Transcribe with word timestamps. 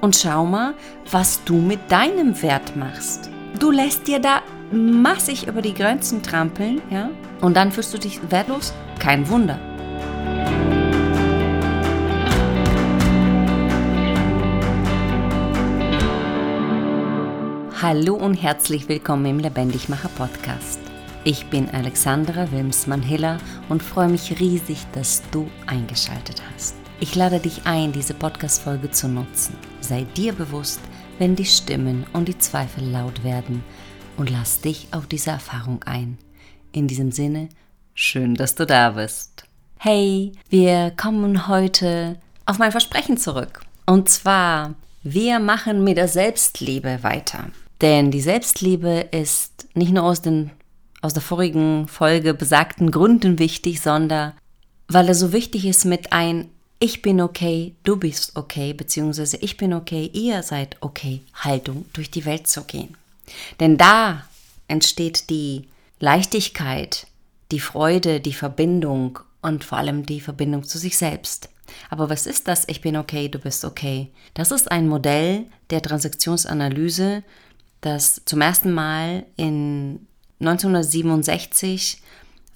und 0.00 0.16
schau 0.16 0.46
mal, 0.46 0.74
was 1.10 1.42
du 1.44 1.56
mit 1.56 1.90
deinem 1.90 2.40
Wert 2.42 2.76
machst. 2.76 3.30
Du 3.58 3.70
lässt 3.70 4.06
dir 4.06 4.18
da 4.18 4.42
massig 4.70 5.46
über 5.46 5.62
die 5.62 5.74
Grenzen 5.74 6.22
trampeln, 6.22 6.82
ja? 6.90 7.10
Und 7.40 7.56
dann 7.56 7.72
fühlst 7.72 7.94
du 7.94 7.98
dich 7.98 8.20
wertlos? 8.30 8.72
Kein 8.98 9.28
Wunder. 9.28 9.58
Hallo 17.80 18.14
und 18.14 18.34
herzlich 18.34 18.88
willkommen 18.88 19.26
im 19.26 19.38
Lebendigmacher 19.38 20.08
Podcast. 20.08 20.80
Ich 21.24 21.46
bin 21.46 21.68
Alexandra 21.70 22.50
Wilmsmann-Hiller 22.50 23.38
und 23.68 23.82
freue 23.82 24.08
mich 24.08 24.40
riesig, 24.40 24.78
dass 24.92 25.22
du 25.30 25.50
eingeschaltet 25.66 26.42
hast. 26.54 26.85
Ich 26.98 27.14
lade 27.14 27.40
dich 27.40 27.66
ein, 27.66 27.92
diese 27.92 28.14
Podcast-Folge 28.14 28.90
zu 28.90 29.06
nutzen. 29.06 29.54
Sei 29.82 30.04
dir 30.16 30.32
bewusst, 30.32 30.80
wenn 31.18 31.36
die 31.36 31.44
Stimmen 31.44 32.06
und 32.14 32.26
die 32.26 32.38
Zweifel 32.38 32.88
laut 32.88 33.22
werden 33.22 33.62
und 34.16 34.30
lass 34.30 34.62
dich 34.62 34.88
auf 34.92 35.06
diese 35.06 35.30
Erfahrung 35.30 35.82
ein. 35.82 36.16
In 36.72 36.88
diesem 36.88 37.12
Sinne, 37.12 37.50
schön, 37.92 38.34
dass 38.34 38.54
du 38.54 38.64
da 38.64 38.92
bist. 38.92 39.44
Hey, 39.78 40.32
wir 40.48 40.90
kommen 40.96 41.48
heute 41.48 42.16
auf 42.46 42.56
mein 42.56 42.72
Versprechen 42.72 43.18
zurück. 43.18 43.60
Und 43.84 44.08
zwar, 44.08 44.74
wir 45.02 45.38
machen 45.38 45.84
mit 45.84 45.98
der 45.98 46.08
Selbstliebe 46.08 47.02
weiter. 47.02 47.50
Denn 47.82 48.10
die 48.10 48.22
Selbstliebe 48.22 49.08
ist 49.10 49.68
nicht 49.74 49.92
nur 49.92 50.04
aus, 50.04 50.22
den, 50.22 50.50
aus 51.02 51.12
der 51.12 51.22
vorigen 51.22 51.88
Folge 51.88 52.32
besagten 52.32 52.90
Gründen 52.90 53.38
wichtig, 53.38 53.82
sondern 53.82 54.32
weil 54.88 55.08
er 55.08 55.14
so 55.14 55.32
wichtig 55.34 55.66
ist 55.66 55.84
mit 55.84 56.12
ein 56.14 56.48
ich 56.78 57.02
bin 57.02 57.20
okay, 57.20 57.74
du 57.84 57.96
bist 57.96 58.36
okay, 58.36 58.72
beziehungsweise 58.72 59.38
ich 59.38 59.56
bin 59.56 59.72
okay, 59.72 60.10
ihr 60.12 60.42
seid 60.42 60.76
okay, 60.80 61.22
Haltung 61.34 61.86
durch 61.92 62.10
die 62.10 62.24
Welt 62.24 62.46
zu 62.46 62.64
gehen. 62.64 62.96
Denn 63.60 63.76
da 63.78 64.26
entsteht 64.68 65.30
die 65.30 65.68
Leichtigkeit, 66.00 67.06
die 67.50 67.60
Freude, 67.60 68.20
die 68.20 68.32
Verbindung 68.32 69.18
und 69.40 69.64
vor 69.64 69.78
allem 69.78 70.04
die 70.04 70.20
Verbindung 70.20 70.64
zu 70.64 70.78
sich 70.78 70.98
selbst. 70.98 71.48
Aber 71.90 72.10
was 72.10 72.26
ist 72.26 72.48
das? 72.48 72.64
Ich 72.68 72.80
bin 72.80 72.96
okay, 72.96 73.28
du 73.28 73.38
bist 73.38 73.64
okay. 73.64 74.08
Das 74.34 74.50
ist 74.50 74.70
ein 74.70 74.88
Modell 74.88 75.46
der 75.70 75.82
Transaktionsanalyse, 75.82 77.22
das 77.80 78.22
zum 78.24 78.40
ersten 78.40 78.72
Mal 78.72 79.24
in 79.36 80.06
1967 80.40 82.02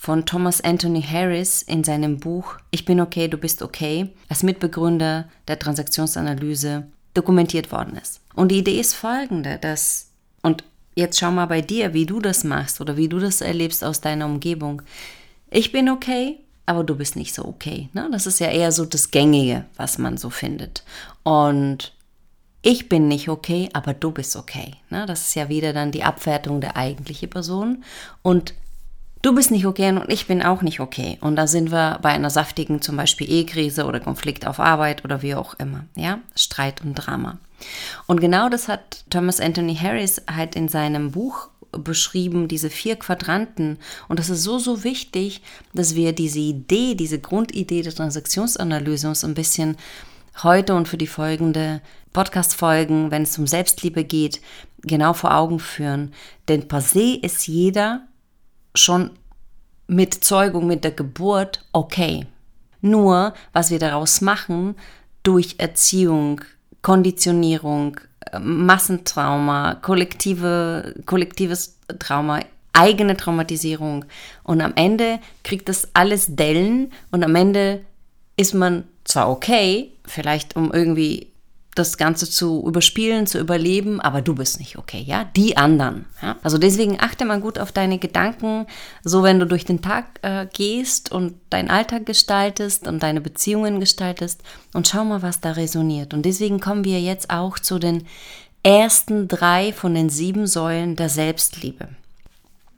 von 0.01 0.25
Thomas 0.25 0.63
Anthony 0.63 1.03
Harris 1.03 1.61
in 1.61 1.85
seinem 1.85 2.21
Buch 2.21 2.57
Ich 2.71 2.87
bin 2.87 3.03
okay, 3.03 3.29
du 3.29 3.37
bist 3.37 3.61
okay 3.61 4.09
als 4.31 4.43
Mitbegründer 4.43 5.29
der 5.47 5.59
Transaktionsanalyse 5.59 6.87
dokumentiert 7.13 7.71
worden 7.71 7.99
ist. 8.01 8.23
Und 8.35 8.51
die 8.51 8.61
Idee 8.61 8.81
ist 8.81 8.95
folgende, 8.95 9.59
dass, 9.59 10.09
und 10.41 10.65
jetzt 10.95 11.21
schau 11.21 11.31
mal 11.31 11.45
bei 11.45 11.61
dir, 11.61 11.93
wie 11.93 12.07
du 12.07 12.19
das 12.19 12.45
machst 12.45 12.81
oder 12.81 12.97
wie 12.97 13.11
du 13.11 13.19
das 13.19 13.43
erlebst 13.43 13.85
aus 13.85 14.01
deiner 14.01 14.25
Umgebung. 14.25 14.81
Ich 15.51 15.71
bin 15.71 15.91
okay, 15.91 16.39
aber 16.65 16.83
du 16.83 16.95
bist 16.95 17.15
nicht 17.15 17.35
so 17.35 17.45
okay. 17.45 17.91
Ne? 17.93 18.09
Das 18.11 18.27
ist 18.27 18.41
ja 18.41 18.49
eher 18.49 18.73
so 18.73 18.87
das 18.87 19.11
Gängige, 19.11 19.67
was 19.77 19.99
man 19.99 20.17
so 20.17 20.31
findet. 20.31 20.83
Und 21.25 21.93
ich 22.63 22.89
bin 22.89 23.07
nicht 23.07 23.29
okay, 23.29 23.69
aber 23.75 23.93
du 23.93 24.13
bist 24.13 24.35
okay. 24.35 24.77
Ne? 24.89 25.05
Das 25.05 25.29
ist 25.29 25.35
ja 25.35 25.51
wieder 25.51 25.75
dann 25.75 25.93
die 25.93 26.05
Abwertung 26.05 26.63
der 26.63 26.79
eigentlichen 26.79 27.29
Person. 27.29 27.85
Und 28.23 28.55
du 29.23 29.35
bist 29.35 29.51
nicht 29.51 29.67
okay 29.67 29.91
und 29.91 30.11
ich 30.11 30.27
bin 30.27 30.43
auch 30.43 30.63
nicht 30.63 30.81
okay. 30.81 31.19
Und 31.21 31.37
da 31.37 31.47
sind 31.47 31.71
wir 31.71 31.99
bei 32.03 32.11
einer 32.11 32.31
saftigen 32.31 32.83
zum 32.83 32.97
Beispiel 32.97 33.31
Ehekrise 33.31 33.85
oder 33.87 34.01
Konflikt 34.01 34.47
auf 34.47 34.61
Arbeit 34.61 35.05
oder 35.05 35.23
wie 35.23 35.35
auch 35.35 35.55
immer. 35.55 35.85
Ja, 35.95 36.21
Streit 36.35 36.83
und 36.83 36.95
Drama. 36.95 37.39
Und 38.07 38.21
genau 38.21 38.49
das 38.49 38.69
hat 38.69 39.05
Thomas 39.11 39.41
Anthony 39.41 39.77
Harris 39.77 40.23
halt 40.35 40.57
in 40.57 40.69
seinem 40.69 41.11
Buch 41.11 41.49
beschrieben, 41.73 42.49
diese 42.49 42.71
vier 42.71 42.97
Quadranten. 42.97 43.79
Und 44.09 44.19
das 44.19 44.29
ist 44.29 44.43
so, 44.43 44.59
so 44.59 44.83
wichtig, 44.83 45.43
dass 45.73 45.95
wir 45.95 46.13
diese 46.13 46.41
Idee, 46.41 46.95
diese 46.95 47.19
Grundidee 47.19 47.83
der 47.83 47.95
Transaktionsanalyse 47.95 49.09
uns 49.09 49.25
ein 49.25 49.35
bisschen 49.35 49.77
heute 50.43 50.75
und 50.75 50.89
für 50.89 50.97
die 50.97 51.07
folgende 51.07 51.81
Podcast-Folgen, 52.13 53.11
wenn 53.11 53.23
es 53.23 53.39
um 53.39 53.47
Selbstliebe 53.47 54.05
geht, 54.05 54.41
genau 54.83 55.13
vor 55.13 55.35
Augen 55.35 55.61
führen. 55.61 56.13
Denn 56.49 56.67
per 56.67 56.81
se 56.81 57.19
ist 57.21 57.47
jeder 57.47 58.07
schon 58.75 59.11
mit 59.87 60.15
Zeugung, 60.25 60.67
mit 60.67 60.85
der 60.85 60.93
Geburt 60.93 61.65
okay. 61.73 62.27
Nur, 62.81 63.35
was 63.53 63.71
wir 63.71 63.79
daraus 63.79 64.21
machen, 64.21 64.77
durch 65.23 65.57
Erziehung, 65.59 66.41
Konditionierung, 66.83 68.01
Massentrauma, 68.41 69.75
kollektive, 69.75 70.95
kollektives 71.05 71.77
Trauma, 71.99 72.41
eigene 72.73 73.17
Traumatisierung. 73.17 74.05
Und 74.45 74.61
am 74.61 74.73
Ende 74.77 75.19
kriegt 75.45 75.69
das 75.69 75.89
alles 75.95 76.37
Dellen 76.37 76.93
und 77.11 77.25
am 77.25 77.35
Ende 77.35 77.85
ist 78.37 78.55
man 78.55 78.85
zwar 79.05 79.29
okay, 79.29 79.93
vielleicht 80.07 80.57
um 80.57 80.73
irgendwie 80.73 81.30
das 81.75 81.97
Ganze 81.97 82.29
zu 82.29 82.65
überspielen, 82.67 83.27
zu 83.27 83.39
überleben, 83.39 84.01
aber 84.01 84.23
du 84.23 84.35
bist 84.35 84.59
nicht 84.59 84.77
okay, 84.77 85.03
ja? 85.07 85.25
Die 85.37 85.57
anderen. 85.57 86.07
Ja? 86.21 86.37
Also 86.43 86.59
deswegen 86.59 87.01
achte 87.01 87.25
mal 87.25 87.41
gut 87.41 87.59
auf 87.59 87.71
deine 87.71 87.99
Gedanken, 87.99 88.67
so 89.05 89.23
wenn 89.23 89.39
du 89.39 89.47
durch 89.47 89.65
den 89.65 89.81
Tag 89.81 90.07
äh, 90.23 90.47
gehst 90.53 91.13
und 91.13 91.35
deinen 91.49 91.71
Alltag 91.71 92.07
gestaltest 92.07 92.89
und 92.89 93.03
deine 93.03 93.21
Beziehungen 93.21 93.79
gestaltest 93.79 94.43
und 94.75 94.89
schau 94.89 95.05
mal, 95.05 95.23
was 95.23 95.41
da 95.41 95.53
resoniert. 95.53 96.13
Und 96.13 96.23
deswegen 96.23 96.61
kommen 96.61 96.85
wir 96.85 97.01
jetzt 97.01 97.31
auch 97.31 97.59
zu 97.59 97.79
den 97.79 98.05
ersten 98.63 99.29
drei 99.29 99.73
von 99.73 99.95
den 99.95 100.11
sieben 100.11 100.47
Säulen 100.47 100.97
der 100.97 101.09
Selbstliebe. 101.09 101.89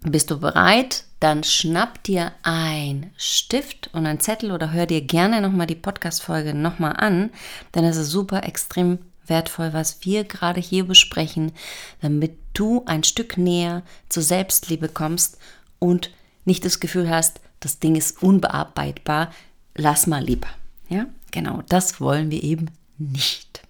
Bist 0.03 0.31
du 0.31 0.39
bereit? 0.39 1.05
Dann 1.23 1.45
schnapp 1.45 2.03
dir 2.03 2.33
ein 2.43 3.13
Stift 3.17 3.91
und 3.93 4.07
ein 4.07 4.19
Zettel 4.19 4.51
oder 4.51 4.73
hör 4.73 4.87
dir 4.87 5.03
gerne 5.03 5.41
nochmal 5.41 5.69
die 5.69 5.77
Podcast-Folge 5.77 6.53
nochmal 6.53 6.97
an, 6.97 7.31
denn 7.77 7.85
es 7.85 7.97
ist 7.97 8.11
super 8.11 8.43
extrem 8.43 8.99
wertvoll, 9.27 9.73
was 9.73 10.05
wir 10.05 10.25
gerade 10.25 10.61
hier 10.61 10.85
besprechen, 10.85 11.53
damit 12.01 12.37
du 12.55 12.83
ein 12.87 13.05
Stück 13.05 13.39
näher 13.39 13.85
zur 14.09 14.25
Selbstliebe 14.25 14.89
kommst 14.89 15.39
und 15.79 16.11
nicht 16.45 16.65
das 16.65 16.81
Gefühl 16.81 17.09
hast, 17.09 17.41
das 17.61 17.79
Ding 17.79 17.95
ist 17.95 18.21
unbearbeitbar, 18.21 19.31
lass 19.77 20.09
mal 20.09 20.25
lieber. 20.25 20.49
Ja, 20.89 21.07
genau, 21.31 21.63
das 21.69 22.01
wollen 22.01 22.33
wir 22.33 22.43
eben 22.43 22.67
nicht. 22.99 23.63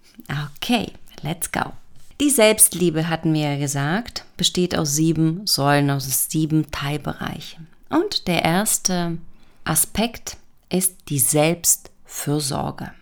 Okay, 0.57 0.91
let's 1.21 1.53
go. 1.53 1.75
Die 2.21 2.31
Selbstliebe, 2.31 3.09
hatten 3.09 3.33
wir 3.33 3.53
ja 3.53 3.59
gesagt, 3.59 4.25
besteht 4.37 4.77
aus 4.77 4.95
sieben 4.95 5.47
Säulen, 5.47 5.91
aus 5.91 6.29
sieben 6.31 6.71
Teilbereichen. 6.71 7.67
Und 7.89 8.29
der 8.29 8.45
erste 8.45 9.19
Aspekt 9.65 10.37
ist 10.69 10.97
die 11.09 11.19
Selbstfürsorge. 11.19 12.93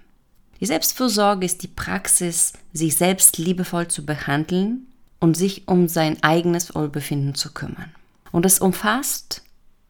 Die 0.60 0.66
Selbstfürsorge 0.66 1.46
ist 1.46 1.62
die 1.62 1.68
Praxis, 1.68 2.52
sich 2.72 2.96
selbst 2.96 3.38
liebevoll 3.38 3.88
zu 3.88 4.04
behandeln 4.04 4.86
und 5.18 5.36
sich 5.36 5.68
um 5.68 5.88
sein 5.88 6.22
eigenes 6.22 6.74
Wohlbefinden 6.74 7.34
zu 7.34 7.52
kümmern. 7.52 7.92
Und 8.32 8.46
es 8.46 8.58
umfasst 8.58 9.42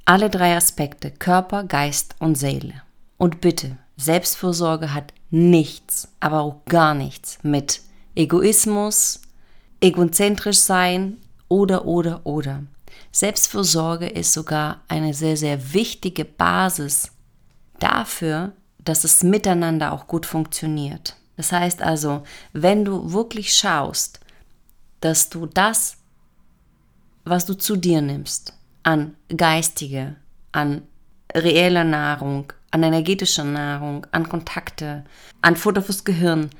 alle 0.04 0.30
drei 0.30 0.56
Aspekte, 0.56 1.10
Körper, 1.10 1.64
Geist 1.64 2.14
und 2.18 2.36
Seele. 2.36 2.74
Und 3.16 3.40
bitte, 3.40 3.76
Selbstfürsorge 3.96 4.94
hat 4.94 5.12
nichts, 5.30 6.08
aber 6.20 6.40
auch 6.40 6.64
gar 6.66 6.94
nichts 6.94 7.38
mit 7.42 7.80
Egoismus, 8.14 9.20
egozentrisch 9.80 10.58
sein 10.60 11.18
oder, 11.48 11.86
oder, 11.86 12.24
oder. 12.24 12.64
Selbstfürsorge 13.12 14.08
ist 14.08 14.32
sogar 14.32 14.82
eine 14.88 15.14
sehr, 15.14 15.36
sehr 15.36 15.72
wichtige 15.72 16.24
Basis 16.24 17.10
dafür, 17.78 18.52
dass 18.84 19.04
es 19.04 19.22
miteinander 19.22 19.92
auch 19.92 20.06
gut 20.06 20.26
funktioniert. 20.26 21.16
Das 21.36 21.52
heißt 21.52 21.82
also, 21.82 22.22
wenn 22.52 22.84
du 22.84 23.12
wirklich 23.12 23.54
schaust, 23.54 24.20
dass 25.00 25.30
du 25.30 25.46
das, 25.46 25.96
was 27.24 27.46
du 27.46 27.54
zu 27.54 27.76
dir 27.76 28.02
nimmst, 28.02 28.54
an 28.82 29.16
geistige, 29.34 30.16
an 30.52 30.82
reeller 31.34 31.84
Nahrung, 31.84 32.52
an 32.70 32.82
energetischer 32.82 33.44
Nahrung, 33.44 34.06
an 34.12 34.28
Kontakte, 34.28 35.04
an 35.42 35.56
Futter 35.56 35.82
fürs 35.82 36.04
Gehirn, 36.04 36.50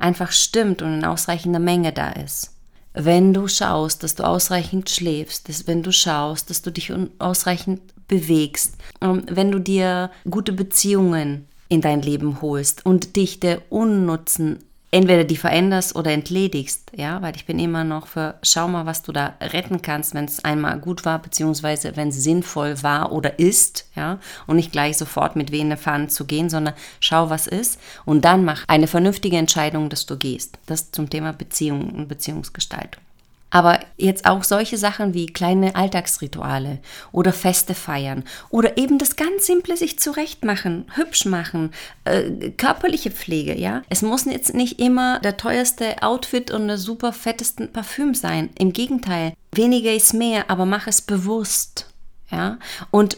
einfach 0.00 0.32
stimmt 0.32 0.82
und 0.82 0.94
in 0.94 1.04
ausreichender 1.04 1.60
Menge 1.60 1.92
da 1.92 2.10
ist. 2.10 2.56
Wenn 2.92 3.32
du 3.32 3.46
schaust, 3.46 4.02
dass 4.02 4.16
du 4.16 4.24
ausreichend 4.24 4.90
schläfst, 4.90 5.48
dass, 5.48 5.66
wenn 5.66 5.82
du 5.82 5.92
schaust, 5.92 6.50
dass 6.50 6.62
du 6.62 6.72
dich 6.72 6.92
ausreichend 7.18 7.80
bewegst, 8.08 8.76
ähm, 9.00 9.22
wenn 9.30 9.52
du 9.52 9.60
dir 9.60 10.10
gute 10.28 10.52
Beziehungen 10.52 11.46
in 11.68 11.80
dein 11.80 12.02
Leben 12.02 12.42
holst 12.42 12.84
und 12.84 13.14
dich 13.14 13.38
der 13.38 13.62
unnutzen 13.70 14.58
entweder 14.90 15.24
die 15.24 15.36
veränderst 15.36 15.94
oder 15.94 16.10
entledigst, 16.10 16.90
ja, 16.94 17.22
weil 17.22 17.36
ich 17.36 17.46
bin 17.46 17.58
immer 17.58 17.84
noch 17.84 18.06
für, 18.06 18.34
schau 18.42 18.68
mal, 18.68 18.86
was 18.86 19.02
du 19.02 19.12
da 19.12 19.34
retten 19.40 19.82
kannst, 19.82 20.14
wenn 20.14 20.24
es 20.24 20.44
einmal 20.44 20.78
gut 20.78 21.04
war, 21.04 21.20
beziehungsweise 21.20 21.96
wenn 21.96 22.08
es 22.08 22.22
sinnvoll 22.22 22.82
war 22.82 23.12
oder 23.12 23.38
ist, 23.38 23.88
ja, 23.94 24.18
und 24.46 24.56
nicht 24.56 24.72
gleich 24.72 24.96
sofort 24.96 25.36
mit 25.36 25.52
wehenden 25.52 25.78
Fahnen 25.78 26.08
zu 26.08 26.24
gehen, 26.24 26.50
sondern 26.50 26.74
schau, 26.98 27.30
was 27.30 27.46
ist 27.46 27.80
und 28.04 28.24
dann 28.24 28.44
mach 28.44 28.64
eine 28.66 28.86
vernünftige 28.86 29.36
Entscheidung, 29.36 29.88
dass 29.88 30.06
du 30.06 30.16
gehst. 30.16 30.58
Das 30.66 30.90
zum 30.90 31.08
Thema 31.08 31.32
Beziehung 31.32 31.90
und 31.90 32.08
Beziehungsgestaltung. 32.08 33.02
Aber 33.50 33.80
jetzt 33.96 34.26
auch 34.26 34.44
solche 34.44 34.78
Sachen 34.78 35.12
wie 35.12 35.26
kleine 35.26 35.74
Alltagsrituale 35.74 36.78
oder 37.10 37.32
Feste 37.32 37.74
feiern 37.74 38.24
oder 38.48 38.78
eben 38.78 38.98
das 38.98 39.16
ganz 39.16 39.46
Simple 39.46 39.76
sich 39.76 39.98
zurechtmachen, 39.98 40.86
hübsch 40.94 41.24
machen, 41.24 41.72
äh, 42.04 42.50
körperliche 42.52 43.10
Pflege, 43.10 43.58
ja. 43.58 43.82
Es 43.88 44.02
muss 44.02 44.24
jetzt 44.24 44.54
nicht 44.54 44.78
immer 44.78 45.18
der 45.18 45.36
teuerste 45.36 46.02
Outfit 46.02 46.52
und 46.52 46.68
der 46.68 46.78
super 46.78 47.12
fettesten 47.12 47.72
Parfüm 47.72 48.14
sein. 48.14 48.50
Im 48.56 48.72
Gegenteil, 48.72 49.34
weniger 49.52 49.92
ist 49.92 50.14
mehr, 50.14 50.48
aber 50.48 50.64
mach 50.64 50.86
es 50.86 51.02
bewusst, 51.02 51.86
ja. 52.30 52.58
Und 52.92 53.16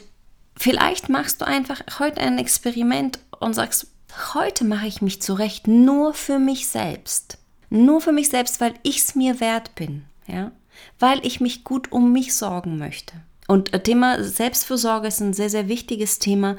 vielleicht 0.57 1.11
machst 1.11 1.43
du 1.43 1.47
einfach 1.47 1.83
heute 1.99 2.23
ein 2.23 2.39
Experiment 2.39 3.19
und 3.39 3.53
sagst, 3.53 3.89
heute 4.33 4.65
mache 4.65 4.87
ich 4.87 5.03
mich 5.03 5.21
zurecht 5.21 5.69
nur 5.69 6.15
für 6.15 6.39
mich 6.39 6.69
selbst. 6.69 7.37
Nur 7.69 8.01
für 8.01 8.13
mich 8.13 8.29
selbst, 8.29 8.61
weil 8.61 8.75
ich 8.83 8.99
es 8.99 9.15
mir 9.15 9.41
wert 9.41 9.75
bin 9.75 10.05
ja, 10.27 10.53
weil 10.99 11.25
ich 11.25 11.41
mich 11.41 11.65
gut 11.65 11.93
um 11.93 12.13
mich 12.13 12.35
sorgen 12.35 12.79
möchte. 12.79 13.15
Und 13.49 13.73
äh, 13.75 13.83
Thema 13.83 14.23
Selbstfürsorge 14.23 15.09
ist 15.09 15.21
ein 15.21 15.33
sehr, 15.33 15.51
sehr 15.51 15.69
wichtiges 15.69 16.19
Thema. 16.19 16.57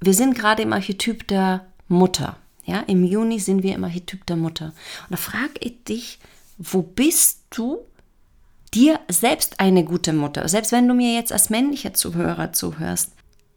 Wir 0.00 0.14
sind 0.14 0.34
gerade 0.34 0.62
im 0.62 0.72
Archetyp 0.72 1.26
der 1.28 1.66
Mutter. 1.88 2.36
Ja, 2.64 2.80
im 2.80 3.04
Juni 3.04 3.40
sind 3.40 3.62
wir 3.62 3.74
im 3.74 3.84
Archetyp 3.84 4.24
der 4.26 4.36
Mutter. 4.36 4.66
Und 4.66 5.10
da 5.10 5.16
frage 5.16 5.54
ich 5.60 5.84
dich, 5.84 6.18
wo 6.58 6.82
bist 6.82 7.42
du 7.50 7.80
dir 8.72 9.00
selbst 9.08 9.60
eine 9.60 9.84
gute 9.84 10.12
Mutter? 10.12 10.48
Selbst 10.48 10.72
wenn 10.72 10.86
du 10.86 10.94
mir 10.94 11.14
jetzt 11.14 11.32
als 11.32 11.50
männlicher 11.50 11.94
Zuhörer 11.94 12.52
zuhörst. 12.52 13.12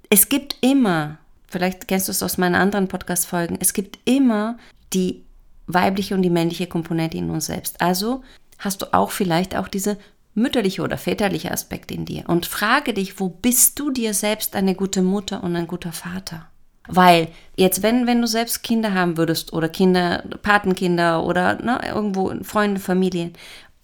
Es 0.10 0.30
gibt 0.30 0.58
immer, 0.62 1.18
vielleicht 1.48 1.88
kennst 1.88 2.08
du 2.08 2.12
es 2.12 2.24
aus 2.24 2.38
meinen 2.38 2.56
anderen 2.56 2.88
Podcast-Folgen, 2.88 3.58
es 3.60 3.74
gibt 3.74 4.00
immer 4.06 4.58
die 4.94 5.24
weibliche 5.68 6.16
und 6.16 6.22
die 6.22 6.30
männliche 6.30 6.68
Komponente 6.68 7.18
in 7.18 7.30
uns 7.30 7.46
selbst. 7.46 7.82
Also 7.82 8.24
hast 8.64 8.82
du 8.82 8.94
auch 8.94 9.12
vielleicht 9.12 9.56
auch 9.56 9.68
diese 9.68 9.98
mütterliche 10.36 10.82
oder 10.82 10.98
väterliche 10.98 11.52
Aspekt 11.52 11.92
in 11.92 12.06
dir. 12.06 12.24
Und 12.28 12.46
frage 12.46 12.94
dich, 12.94 13.20
wo 13.20 13.30
bist 13.30 13.80
du 13.80 13.92
dir 13.92 14.14
selbst 14.14 14.56
eine 14.56 14.76
gute 14.76 15.02
Mutter 15.02 15.44
und 15.44 15.56
ein 15.56 15.68
guter 15.68 15.92
Vater? 15.92 16.48
Weil 16.88 17.30
jetzt, 17.56 17.82
wenn, 17.82 18.08
wenn 18.08 18.22
du 18.22 18.28
selbst 18.28 18.64
Kinder 18.64 18.94
haben 18.94 19.18
würdest 19.18 19.54
oder 19.54 19.70
Kinder, 19.70 20.24
Patenkinder 20.42 21.24
oder 21.24 21.62
ne, 21.62 21.80
irgendwo 21.88 22.34
Freunde, 22.44 22.80
Familien, 22.80 23.34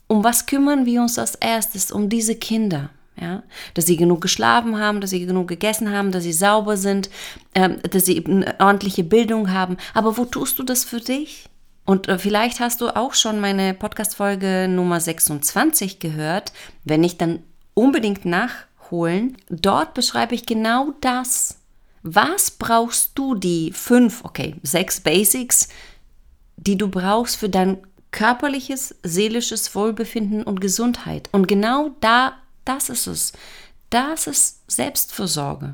um 0.07 0.23
was 0.23 0.47
kümmern 0.47 0.85
wir 0.85 1.01
uns 1.01 1.17
als 1.17 1.35
erstes? 1.35 1.91
Um 1.91 2.09
diese 2.09 2.35
Kinder. 2.35 2.89
Ja, 3.21 3.43
dass 3.73 3.85
sie 3.85 3.97
genug 3.97 4.21
geschlafen 4.21 4.79
haben, 4.79 5.01
dass 5.01 5.09
sie 5.09 5.25
genug 5.25 5.49
gegessen 5.49 5.91
haben, 5.91 6.13
dass 6.13 6.23
sie 6.23 6.31
sauber 6.31 6.77
sind, 6.77 7.09
ähm, 7.53 7.79
dass 7.91 8.05
sie 8.05 8.25
eine 8.25 8.55
ordentliche 8.59 9.03
Bildung 9.03 9.51
haben. 9.51 9.75
Aber 9.93 10.17
wo 10.17 10.23
tust 10.23 10.57
du 10.57 10.63
das 10.63 10.85
für 10.85 11.01
dich? 11.01 11.49
Und 11.89 12.07
äh, 12.07 12.19
vielleicht 12.19 12.59
hast 12.59 12.81
du 12.81 12.95
auch 12.95 13.15
schon 13.15 13.39
meine 13.39 13.73
Podcast-Folge 13.73 14.67
Nummer 14.69 15.01
26 15.01 15.97
gehört. 15.97 16.53
Wenn 16.83 17.01
nicht, 17.01 17.19
dann 17.19 17.41
unbedingt 17.73 18.25
nachholen. 18.25 19.37
Dort 19.49 19.95
beschreibe 19.95 20.35
ich 20.35 20.45
genau 20.45 20.93
das. 21.01 21.57
Was 22.03 22.51
brauchst 22.51 23.17
du 23.17 23.33
die 23.33 23.71
fünf, 23.71 24.23
okay, 24.23 24.55
sechs 24.61 25.01
Basics, 25.01 25.67
die 26.57 26.77
du 26.77 26.89
brauchst 26.89 27.37
für 27.37 27.49
dein 27.49 27.79
körperliches, 28.11 28.93
seelisches 29.01 29.73
Wohlbefinden 29.73 30.43
und 30.43 30.61
Gesundheit? 30.61 31.27
Und 31.31 31.47
genau 31.47 31.95
da, 32.01 32.33
das 32.65 32.89
ist 32.89 33.07
es. 33.07 33.33
Das 33.89 34.27
ist 34.27 34.61
Selbstfürsorge. 34.71 35.73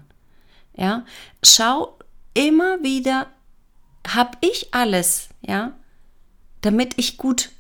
Ja, 0.78 1.04
schau 1.44 2.00
immer 2.34 2.82
wieder, 2.84 3.28
habe 4.08 4.38
ich 4.40 4.74
alles, 4.74 5.28
ja? 5.42 5.74
Damit 6.66 6.94
ich 6.98 7.18
gut 7.18 7.52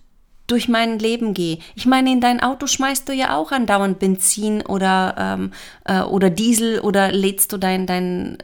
durch 0.47 0.67
mein 0.67 0.99
Leben 0.99 1.33
gehe. 1.33 1.59
Ich 1.75 1.85
meine, 1.85 2.11
in 2.11 2.21
dein 2.21 2.39
Auto 2.39 2.67
schmeißt 2.67 3.09
du 3.09 3.13
ja 3.13 3.35
auch 3.35 3.51
andauernd 3.51 3.99
Benzin 3.99 4.61
oder, 4.61 5.15
ähm, 5.17 5.51
äh, 5.85 6.01
oder 6.01 6.29
Diesel 6.29 6.79
oder 6.79 7.11
lädst 7.11 7.51
du 7.51 7.57
dein, 7.57 7.87
dein 7.87 8.37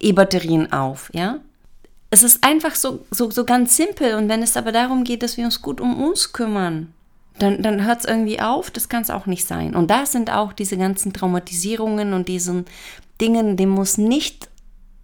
E-Batterien 0.00 0.72
auf, 0.72 1.10
ja? 1.14 1.38
Es 2.10 2.22
ist 2.22 2.42
einfach 2.42 2.74
so, 2.74 3.04
so, 3.10 3.30
so 3.30 3.44
ganz 3.44 3.76
simpel 3.76 4.14
und 4.14 4.28
wenn 4.28 4.42
es 4.42 4.56
aber 4.56 4.72
darum 4.72 5.04
geht, 5.04 5.22
dass 5.22 5.36
wir 5.36 5.44
uns 5.44 5.60
gut 5.60 5.80
um 5.80 6.02
uns 6.02 6.32
kümmern, 6.32 6.92
dann, 7.38 7.62
dann 7.62 7.84
hört 7.84 8.00
es 8.00 8.04
irgendwie 8.06 8.40
auf, 8.40 8.70
das 8.70 8.88
kann 8.88 9.02
es 9.02 9.10
auch 9.10 9.26
nicht 9.26 9.46
sein. 9.46 9.74
Und 9.74 9.90
da 9.90 10.06
sind 10.06 10.32
auch 10.32 10.52
diese 10.52 10.76
ganzen 10.76 11.12
Traumatisierungen 11.12 12.14
und 12.14 12.28
diesen 12.28 12.64
Dingen, 13.20 13.56
dem 13.56 13.68
muss 13.68 13.98
nicht 13.98 14.48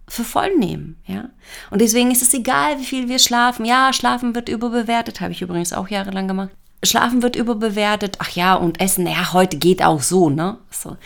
für 0.07 0.23
voll 0.23 0.55
nehmen, 0.57 0.97
ja. 1.05 1.29
Und 1.71 1.81
deswegen 1.81 2.11
ist 2.11 2.21
es 2.21 2.33
egal, 2.33 2.79
wie 2.79 2.85
viel 2.85 3.09
wir 3.09 3.19
schlafen. 3.19 3.65
Ja, 3.65 3.91
schlafen 3.91 4.35
wird 4.35 4.49
überbewertet, 4.49 5.21
habe 5.21 5.31
ich 5.31 5.41
übrigens 5.41 5.73
auch 5.73 5.87
jahrelang 5.87 6.27
gemacht. 6.27 6.51
Schlafen 6.83 7.23
wird 7.23 7.35
überbewertet. 7.35 8.17
Ach 8.19 8.29
ja, 8.29 8.55
und 8.55 8.79
Essen, 8.79 9.07
ja, 9.07 9.33
heute 9.33 9.57
geht 9.57 9.83
auch 9.83 10.01
so, 10.01 10.29
ne? 10.29 10.59
So. 10.69 10.97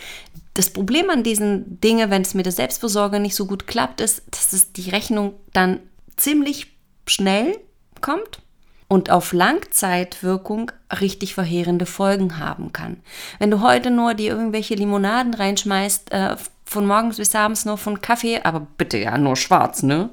Das 0.54 0.70
Problem 0.70 1.08
an 1.08 1.22
diesen 1.22 1.80
Dingen, 1.80 2.10
wenn 2.10 2.22
es 2.22 2.34
mit 2.34 2.44
der 2.44 2.52
Selbstversorgung 2.52 3.22
nicht 3.22 3.36
so 3.36 3.46
gut 3.46 3.66
klappt, 3.66 4.00
ist, 4.00 4.22
dass 4.30 4.52
es 4.52 4.72
die 4.72 4.90
Rechnung 4.90 5.34
dann 5.52 5.80
ziemlich 6.16 6.66
schnell 7.06 7.56
kommt 8.02 8.42
und 8.88 9.10
auf 9.10 9.32
Langzeitwirkung 9.32 10.72
richtig 11.00 11.34
verheerende 11.34 11.86
Folgen 11.86 12.38
haben 12.38 12.72
kann. 12.72 12.98
Wenn 13.38 13.50
du 13.50 13.60
heute 13.60 13.90
nur 13.90 14.14
dir 14.14 14.32
irgendwelche 14.32 14.74
Limonaden 14.74 15.32
reinschmeißt, 15.32 16.12
äh, 16.12 16.36
von 16.70 16.86
morgens 16.86 17.16
bis 17.16 17.34
abends 17.34 17.64
nur 17.64 17.76
von 17.76 18.00
Kaffee, 18.00 18.40
aber 18.44 18.60
bitte 18.60 18.96
ja 18.96 19.18
nur 19.18 19.34
schwarz, 19.34 19.82
ne? 19.82 20.10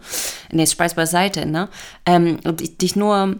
Nee, 0.52 0.66
Speis 0.66 0.96
beiseite, 0.96 1.46
ne? 1.46 1.70
Ähm, 2.04 2.40
und 2.44 2.82
dich 2.82 2.96
nur 2.96 3.36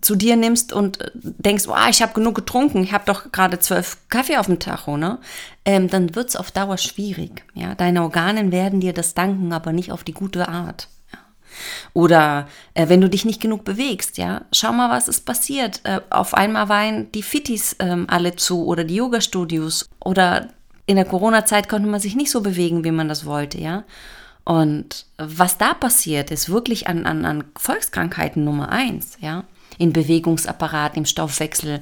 zu 0.00 0.14
dir 0.14 0.36
nimmst 0.36 0.72
und 0.72 1.00
äh, 1.00 1.10
denkst, 1.14 1.64
oh, 1.66 1.74
ich 1.90 2.00
habe 2.00 2.12
genug 2.12 2.36
getrunken, 2.36 2.84
ich 2.84 2.92
habe 2.92 3.02
doch 3.06 3.32
gerade 3.32 3.58
zwölf 3.58 3.98
Kaffee 4.08 4.36
auf 4.36 4.46
dem 4.46 4.60
Tacho, 4.60 4.96
ne? 4.96 5.18
Ähm, 5.64 5.88
dann 5.88 6.14
wird 6.14 6.28
es 6.28 6.36
auf 6.36 6.52
Dauer 6.52 6.78
schwierig. 6.78 7.44
Ja? 7.54 7.74
Deine 7.74 8.02
Organe 8.02 8.52
werden 8.52 8.78
dir 8.78 8.92
das 8.92 9.14
danken, 9.14 9.52
aber 9.52 9.72
nicht 9.72 9.90
auf 9.90 10.04
die 10.04 10.14
gute 10.14 10.46
Art. 10.46 10.86
Ja? 11.12 11.18
Oder 11.92 12.46
äh, 12.74 12.88
wenn 12.88 13.00
du 13.00 13.10
dich 13.10 13.24
nicht 13.24 13.42
genug 13.42 13.64
bewegst, 13.64 14.16
ja, 14.16 14.42
schau 14.52 14.72
mal, 14.72 14.90
was 14.90 15.08
ist 15.08 15.22
passiert. 15.26 15.80
Äh, 15.82 16.02
auf 16.08 16.34
einmal 16.34 16.68
waren 16.68 17.10
die 17.10 17.24
Fittis 17.24 17.74
ähm, 17.80 18.06
alle 18.08 18.36
zu 18.36 18.64
oder 18.64 18.84
die 18.84 18.94
Yoga-Studios 18.94 19.88
oder 19.98 20.50
in 20.90 20.96
der 20.96 21.04
Corona-Zeit 21.04 21.68
konnte 21.68 21.88
man 21.88 22.00
sich 22.00 22.16
nicht 22.16 22.32
so 22.32 22.40
bewegen, 22.40 22.82
wie 22.82 22.90
man 22.90 23.08
das 23.08 23.24
wollte, 23.24 23.60
ja. 23.60 23.84
Und 24.42 25.06
was 25.18 25.56
da 25.56 25.72
passiert, 25.72 26.32
ist 26.32 26.48
wirklich 26.48 26.88
an, 26.88 27.06
an, 27.06 27.24
an 27.24 27.44
Volkskrankheiten 27.56 28.42
Nummer 28.42 28.70
eins, 28.70 29.16
ja. 29.20 29.44
Im 29.78 29.92
Bewegungsapparat, 29.92 30.96
im 30.96 31.04
Stoffwechsel 31.04 31.78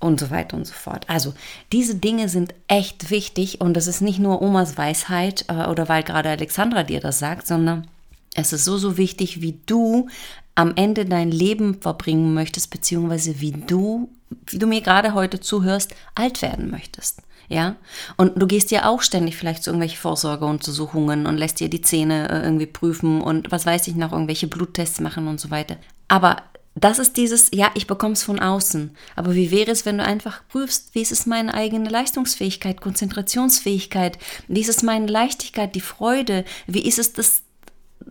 und 0.00 0.18
so 0.20 0.30
weiter 0.30 0.56
und 0.56 0.66
so 0.66 0.72
fort. 0.72 1.04
Also 1.06 1.34
diese 1.70 1.96
Dinge 1.96 2.30
sind 2.30 2.54
echt 2.66 3.10
wichtig 3.10 3.60
und 3.60 3.74
das 3.74 3.88
ist 3.88 4.00
nicht 4.00 4.20
nur 4.20 4.40
Omas 4.40 4.78
Weisheit 4.78 5.44
äh, 5.48 5.66
oder 5.66 5.90
weil 5.90 6.02
gerade 6.02 6.30
Alexandra 6.30 6.82
dir 6.82 7.00
das 7.00 7.18
sagt, 7.18 7.46
sondern 7.46 7.86
es 8.34 8.54
ist 8.54 8.64
so, 8.64 8.78
so 8.78 8.96
wichtig, 8.96 9.42
wie 9.42 9.60
du 9.66 10.08
am 10.54 10.72
Ende 10.76 11.04
dein 11.04 11.30
Leben 11.30 11.82
verbringen 11.82 12.32
möchtest, 12.32 12.70
beziehungsweise 12.70 13.38
wie 13.38 13.52
du, 13.52 14.08
wie 14.46 14.58
du 14.58 14.66
mir 14.66 14.80
gerade 14.80 15.14
heute 15.14 15.40
zuhörst, 15.40 15.94
alt 16.14 16.42
werden 16.42 16.70
möchtest 16.70 17.22
ja. 17.48 17.76
Und 18.16 18.40
du 18.40 18.46
gehst 18.46 18.70
ja 18.70 18.88
auch 18.88 19.02
ständig 19.02 19.36
vielleicht 19.36 19.62
zu 19.62 19.70
irgendwelchen 19.70 19.98
Vorsorgeuntersuchungen 19.98 21.26
und 21.26 21.36
lässt 21.36 21.60
dir 21.60 21.68
die 21.68 21.80
Zähne 21.80 22.28
äh, 22.28 22.42
irgendwie 22.42 22.66
prüfen 22.66 23.20
und 23.20 23.50
was 23.52 23.66
weiß 23.66 23.86
ich 23.88 23.94
noch, 23.94 24.12
irgendwelche 24.12 24.46
Bluttests 24.46 25.00
machen 25.00 25.28
und 25.28 25.40
so 25.40 25.50
weiter. 25.50 25.76
Aber 26.08 26.42
das 26.74 26.98
ist 26.98 27.16
dieses, 27.16 27.50
ja, 27.52 27.70
ich 27.74 27.86
bekomme 27.86 28.12
es 28.12 28.22
von 28.22 28.38
außen. 28.38 28.90
Aber 29.14 29.34
wie 29.34 29.50
wäre 29.50 29.70
es, 29.70 29.86
wenn 29.86 29.98
du 29.98 30.04
einfach 30.04 30.42
prüfst, 30.48 30.94
wie 30.94 31.00
ist 31.00 31.12
es 31.12 31.24
meine 31.24 31.54
eigene 31.54 31.88
Leistungsfähigkeit, 31.88 32.80
Konzentrationsfähigkeit, 32.80 34.18
wie 34.48 34.60
ist 34.60 34.68
es 34.68 34.82
meine 34.82 35.06
Leichtigkeit, 35.06 35.74
die 35.74 35.80
Freude, 35.80 36.44
wie 36.66 36.86
ist 36.86 36.98
es 36.98 37.14
das, 37.14 37.42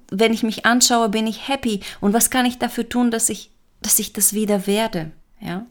wenn 0.09 0.33
ich 0.33 0.41
mich 0.41 0.65
anschaue, 0.65 1.09
bin 1.09 1.27
ich 1.27 1.47
happy 1.47 1.81
und 2.01 2.13
was 2.13 2.31
kann 2.31 2.45
ich 2.45 2.57
dafür 2.57 2.89
tun, 2.89 3.11
dass 3.11 3.29
ich, 3.29 3.51
dass 3.81 3.99
ich 3.99 4.13
das 4.13 4.33
wieder 4.33 4.65
werde, 4.65 5.11
ja? 5.39 5.65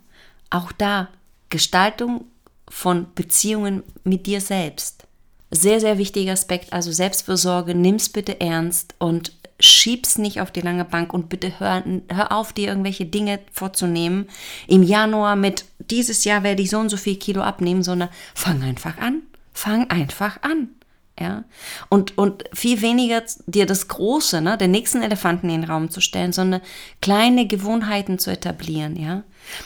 Auch 0.54 0.70
da, 0.70 1.08
Gestaltung 1.50 2.26
von 2.68 3.08
Beziehungen 3.16 3.82
mit 4.04 4.26
dir 4.26 4.40
selbst. 4.40 5.04
Sehr, 5.50 5.80
sehr 5.80 5.98
wichtiger 5.98 6.30
Aspekt, 6.30 6.72
also 6.72 6.92
Selbstfürsorge, 6.92 7.74
nimm's 7.74 8.08
bitte 8.08 8.40
ernst 8.40 8.94
und 8.98 9.32
schieb's 9.58 10.16
nicht 10.16 10.40
auf 10.40 10.52
die 10.52 10.60
lange 10.60 10.84
Bank 10.84 11.12
und 11.12 11.28
bitte 11.28 11.58
hör, 11.58 11.82
hör 12.08 12.30
auf, 12.30 12.52
dir 12.52 12.68
irgendwelche 12.68 13.04
Dinge 13.04 13.40
vorzunehmen. 13.52 14.28
Im 14.68 14.84
Januar 14.84 15.34
mit 15.34 15.64
dieses 15.90 16.22
Jahr 16.22 16.44
werde 16.44 16.62
ich 16.62 16.70
so 16.70 16.78
und 16.78 16.88
so 16.88 16.96
viel 16.96 17.16
Kilo 17.16 17.42
abnehmen, 17.42 17.82
sondern 17.82 18.10
fang 18.34 18.62
einfach 18.62 18.98
an. 18.98 19.22
Fang 19.52 19.90
einfach 19.90 20.40
an. 20.42 20.68
Ja. 21.18 21.44
Und, 21.88 22.18
und 22.18 22.44
viel 22.52 22.82
weniger 22.82 23.22
dir 23.46 23.66
das 23.66 23.88
Große, 23.88 24.40
ne, 24.40 24.58
den 24.58 24.72
nächsten 24.72 25.02
Elefanten 25.02 25.48
in 25.48 25.62
den 25.62 25.70
Raum 25.70 25.90
zu 25.90 26.00
stellen, 26.00 26.32
sondern 26.32 26.60
kleine 27.00 27.46
Gewohnheiten 27.46 28.18
zu 28.18 28.30
etablieren, 28.30 28.96
ja. 28.96 29.22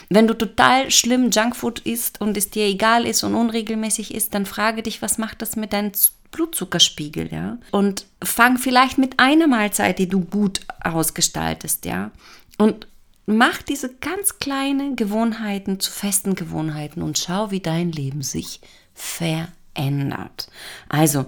Wenn 0.09 0.27
du 0.27 0.37
total 0.37 0.91
schlimm 0.91 1.31
Junkfood 1.31 1.79
isst 1.79 2.19
und 2.21 2.35
es 2.37 2.49
dir 2.49 2.65
egal 2.65 3.05
ist 3.05 3.23
und 3.23 3.33
unregelmäßig 3.33 4.13
ist, 4.13 4.33
dann 4.33 4.45
frage 4.45 4.83
dich, 4.83 5.01
was 5.01 5.17
macht 5.17 5.41
das 5.41 5.55
mit 5.55 5.73
deinem 5.73 5.93
Blutzuckerspiegel, 6.31 7.31
ja? 7.31 7.57
Und 7.71 8.05
fang 8.23 8.57
vielleicht 8.57 8.97
mit 8.97 9.19
einer 9.19 9.47
Mahlzeit, 9.47 9.97
die 9.97 10.09
du 10.09 10.21
gut 10.21 10.61
ausgestaltest, 10.83 11.85
ja? 11.85 12.11
Und 12.57 12.87
mach 13.25 13.61
diese 13.61 13.95
ganz 13.95 14.37
kleinen 14.37 14.95
Gewohnheiten 14.95 15.79
zu 15.79 15.91
festen 15.91 16.35
Gewohnheiten 16.35 17.01
und 17.01 17.17
schau, 17.17 17.49
wie 17.49 17.61
dein 17.61 17.91
Leben 17.91 18.21
sich 18.21 18.61
verändert 18.93 19.53
ändert. 19.79 20.47
Also 20.89 21.25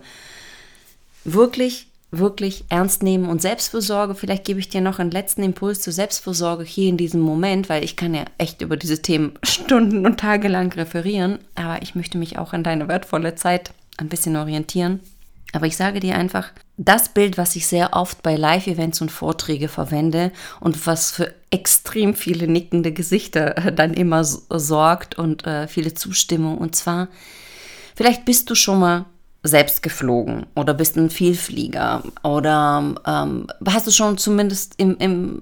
wirklich, 1.23 1.87
wirklich 2.11 2.65
ernst 2.69 3.01
nehmen 3.01 3.29
und 3.29 3.41
Selbstfürsorge. 3.41 4.15
Vielleicht 4.15 4.43
gebe 4.43 4.59
ich 4.59 4.69
dir 4.69 4.81
noch 4.81 4.99
einen 4.99 5.11
letzten 5.11 5.43
Impuls 5.43 5.81
zur 5.81 5.93
Selbstfürsorge 5.93 6.63
hier 6.63 6.89
in 6.89 6.97
diesem 6.97 7.21
Moment, 7.21 7.69
weil 7.69 7.83
ich 7.83 7.95
kann 7.95 8.13
ja 8.13 8.25
echt 8.37 8.61
über 8.61 8.77
diese 8.77 9.01
Themen 9.01 9.33
Stunden 9.43 10.05
und 10.05 10.19
Tage 10.19 10.49
lang 10.49 10.71
referieren, 10.73 11.39
aber 11.55 11.81
ich 11.81 11.95
möchte 11.95 12.17
mich 12.17 12.37
auch 12.37 12.53
in 12.53 12.63
deine 12.63 12.87
wertvolle 12.87 13.35
Zeit 13.35 13.71
ein 13.97 14.09
bisschen 14.09 14.35
orientieren. 14.35 14.99
Aber 15.53 15.65
ich 15.65 15.75
sage 15.75 15.99
dir 15.99 16.15
einfach, 16.15 16.51
das 16.77 17.09
Bild, 17.09 17.37
was 17.37 17.55
ich 17.55 17.67
sehr 17.67 17.93
oft 17.93 18.23
bei 18.23 18.35
Live-Events 18.35 19.01
und 19.01 19.11
Vorträge 19.11 19.67
verwende 19.67 20.31
und 20.61 20.87
was 20.87 21.11
für 21.11 21.33
extrem 21.49 22.15
viele 22.15 22.47
nickende 22.47 22.93
Gesichter 22.93 23.53
dann 23.75 23.93
immer 23.93 24.23
sorgt 24.23 25.17
und 25.17 25.45
äh, 25.45 25.67
viele 25.67 25.93
Zustimmung. 25.93 26.57
Und 26.57 26.75
zwar 26.75 27.09
Vielleicht 28.01 28.25
bist 28.25 28.49
du 28.49 28.55
schon 28.55 28.79
mal 28.79 29.05
selbst 29.43 29.83
geflogen 29.83 30.47
oder 30.55 30.73
bist 30.73 30.97
ein 30.97 31.11
Vielflieger 31.11 32.01
oder 32.23 32.95
ähm, 33.05 33.45
hast 33.67 33.85
du 33.85 33.91
schon 33.91 34.17
zumindest 34.17 34.73
im, 34.77 34.97
im 34.97 35.41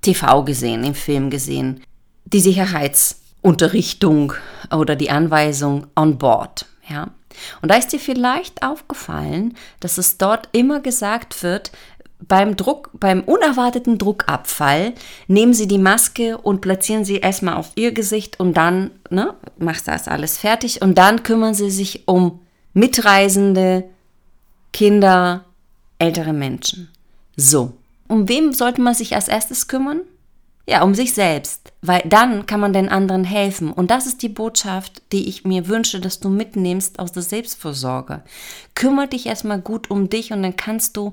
TV 0.00 0.42
gesehen, 0.42 0.82
im 0.82 0.96
Film 0.96 1.30
gesehen, 1.30 1.80
die 2.24 2.40
Sicherheitsunterrichtung 2.40 4.32
oder 4.76 4.96
die 4.96 5.10
Anweisung 5.10 5.86
on 5.94 6.18
board. 6.18 6.66
Ja? 6.88 7.10
Und 7.62 7.70
da 7.70 7.76
ist 7.76 7.92
dir 7.92 8.00
vielleicht 8.00 8.64
aufgefallen, 8.64 9.54
dass 9.78 9.96
es 9.96 10.18
dort 10.18 10.48
immer 10.50 10.80
gesagt 10.80 11.44
wird, 11.44 11.70
beim 12.20 12.56
Druck, 12.56 12.90
beim 12.94 13.22
unerwarteten 13.22 13.98
Druckabfall 13.98 14.94
nehmen 15.28 15.54
Sie 15.54 15.68
die 15.68 15.78
Maske 15.78 16.38
und 16.38 16.60
platzieren 16.60 17.04
sie 17.04 17.18
erstmal 17.18 17.56
auf 17.56 17.72
Ihr 17.76 17.92
Gesicht 17.92 18.40
und 18.40 18.56
dann, 18.56 18.90
ne, 19.10 19.34
macht 19.58 19.86
das 19.86 20.08
alles 20.08 20.38
fertig 20.38 20.82
und 20.82 20.96
dann 20.96 21.22
kümmern 21.22 21.54
Sie 21.54 21.70
sich 21.70 22.08
um 22.08 22.40
Mitreisende, 22.72 23.84
Kinder, 24.72 25.44
ältere 25.98 26.32
Menschen. 26.32 26.90
So. 27.36 27.72
Um 28.08 28.28
wem 28.28 28.52
sollte 28.52 28.80
man 28.80 28.94
sich 28.94 29.14
als 29.14 29.28
erstes 29.28 29.68
kümmern? 29.68 30.02
Ja, 30.68 30.82
um 30.82 30.96
sich 30.96 31.14
selbst, 31.14 31.72
weil 31.80 32.02
dann 32.06 32.46
kann 32.46 32.58
man 32.58 32.72
den 32.72 32.88
anderen 32.88 33.22
helfen. 33.22 33.72
Und 33.72 33.92
das 33.92 34.06
ist 34.06 34.22
die 34.22 34.28
Botschaft, 34.28 35.00
die 35.12 35.28
ich 35.28 35.44
mir 35.44 35.68
wünsche, 35.68 36.00
dass 36.00 36.18
du 36.18 36.28
mitnimmst 36.28 36.98
aus 36.98 37.12
der 37.12 37.22
Selbstvorsorge. 37.22 38.22
Kümmer 38.74 39.06
dich 39.06 39.26
erstmal 39.26 39.60
gut 39.60 39.90
um 39.90 40.08
dich 40.10 40.32
und 40.32 40.42
dann 40.42 40.56
kannst 40.56 40.96
du 40.96 41.12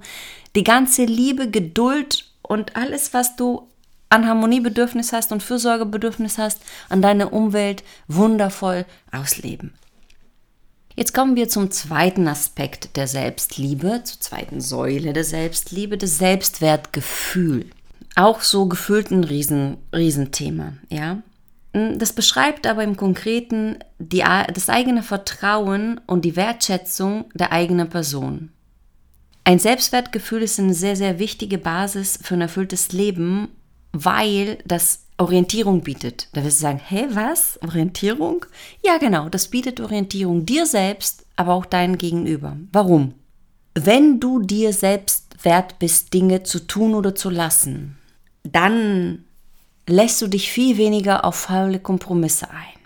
die 0.55 0.63
ganze 0.63 1.05
Liebe, 1.05 1.51
Geduld 1.51 2.25
und 2.41 2.75
alles, 2.75 3.13
was 3.13 3.35
du 3.35 3.67
an 4.09 4.27
Harmoniebedürfnis 4.27 5.13
hast 5.13 5.31
und 5.31 5.43
Fürsorgebedürfnis 5.43 6.39
hast, 6.39 6.61
an 6.89 7.03
deine 7.03 7.29
Umwelt 7.29 7.83
wundervoll 8.07 8.85
ausleben. 9.11 9.75
Jetzt 10.95 11.13
kommen 11.13 11.35
wir 11.35 11.49
zum 11.49 11.69
zweiten 11.69 12.27
Aspekt 12.27 12.95
der 12.97 13.07
Selbstliebe, 13.07 14.03
zur 14.03 14.19
zweiten 14.19 14.61
Säule 14.61 15.13
der 15.13 15.23
Selbstliebe, 15.23 15.97
das 15.97 16.17
Selbstwertgefühl 16.17 17.69
auch 18.15 18.41
so 18.41 18.67
gefühlt 18.67 19.11
ein 19.11 19.23
Riesen, 19.23 19.77
Riesenthema, 19.93 20.73
ja. 20.89 21.21
Hm, 21.73 21.97
das 21.97 22.13
beschreibt 22.13 22.67
aber 22.67 22.83
im 22.83 22.97
Konkreten 22.97 23.77
die, 23.99 24.23
das 24.53 24.69
eigene 24.69 25.03
Vertrauen 25.03 25.99
und 26.05 26.25
die 26.25 26.35
Wertschätzung 26.35 27.25
der 27.33 27.51
eigenen 27.51 27.89
Person. 27.89 28.49
Ein 29.45 29.59
Selbstwertgefühl 29.59 30.43
ist 30.43 30.59
eine 30.59 30.73
sehr, 30.73 30.95
sehr 30.95 31.19
wichtige 31.19 31.57
Basis 31.57 32.17
für 32.21 32.35
ein 32.35 32.41
erfülltes 32.41 32.93
Leben, 32.93 33.49
weil 33.91 34.59
das 34.65 35.03
Orientierung 35.17 35.81
bietet. 35.81 36.29
Da 36.33 36.43
wirst 36.43 36.59
du 36.59 36.61
sagen, 36.61 36.81
hä, 36.83 37.07
was? 37.09 37.59
Orientierung? 37.61 38.45
Ja, 38.83 38.97
genau, 38.97 39.29
das 39.29 39.49
bietet 39.49 39.79
Orientierung 39.81 40.45
dir 40.45 40.65
selbst, 40.65 41.25
aber 41.35 41.53
auch 41.53 41.65
deinem 41.65 41.97
Gegenüber. 41.97 42.57
Warum? 42.71 43.15
Wenn 43.75 44.19
du 44.19 44.39
dir 44.39 44.71
selbst 44.71 45.43
wert 45.43 45.77
bist, 45.79 46.13
Dinge 46.13 46.43
zu 46.43 46.65
tun 46.65 46.95
oder 46.95 47.15
zu 47.15 47.29
lassen, 47.29 47.97
dann 48.43 49.25
lässt 49.87 50.21
du 50.21 50.27
dich 50.27 50.51
viel 50.51 50.77
weniger 50.77 51.25
auf 51.25 51.35
faule 51.35 51.79
Kompromisse 51.79 52.49
ein. 52.49 52.79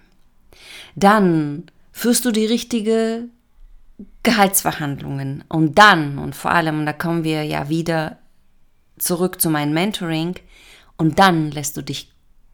Dann 0.96 1.64
führst 1.92 2.26
du 2.26 2.32
die 2.32 2.46
richtige 2.46 3.26
Gehaltsverhandlungen 4.24 5.44
und 5.50 5.78
dann 5.78 6.18
und 6.18 6.36
vor 6.36 6.52
allem, 6.52 6.80
und 6.80 6.86
da 6.86 6.94
kommen 6.94 7.24
wir 7.24 7.44
ja 7.44 7.70
wieder 7.70 8.18
zurück 8.98 9.42
zu 9.42 9.50
meinem 9.50 9.74
Mentoring, 9.74 10.36
und 10.98 11.20
dann 11.20 11.52
lässt 11.52 11.78
du 11.78 11.84
dich 11.84 12.12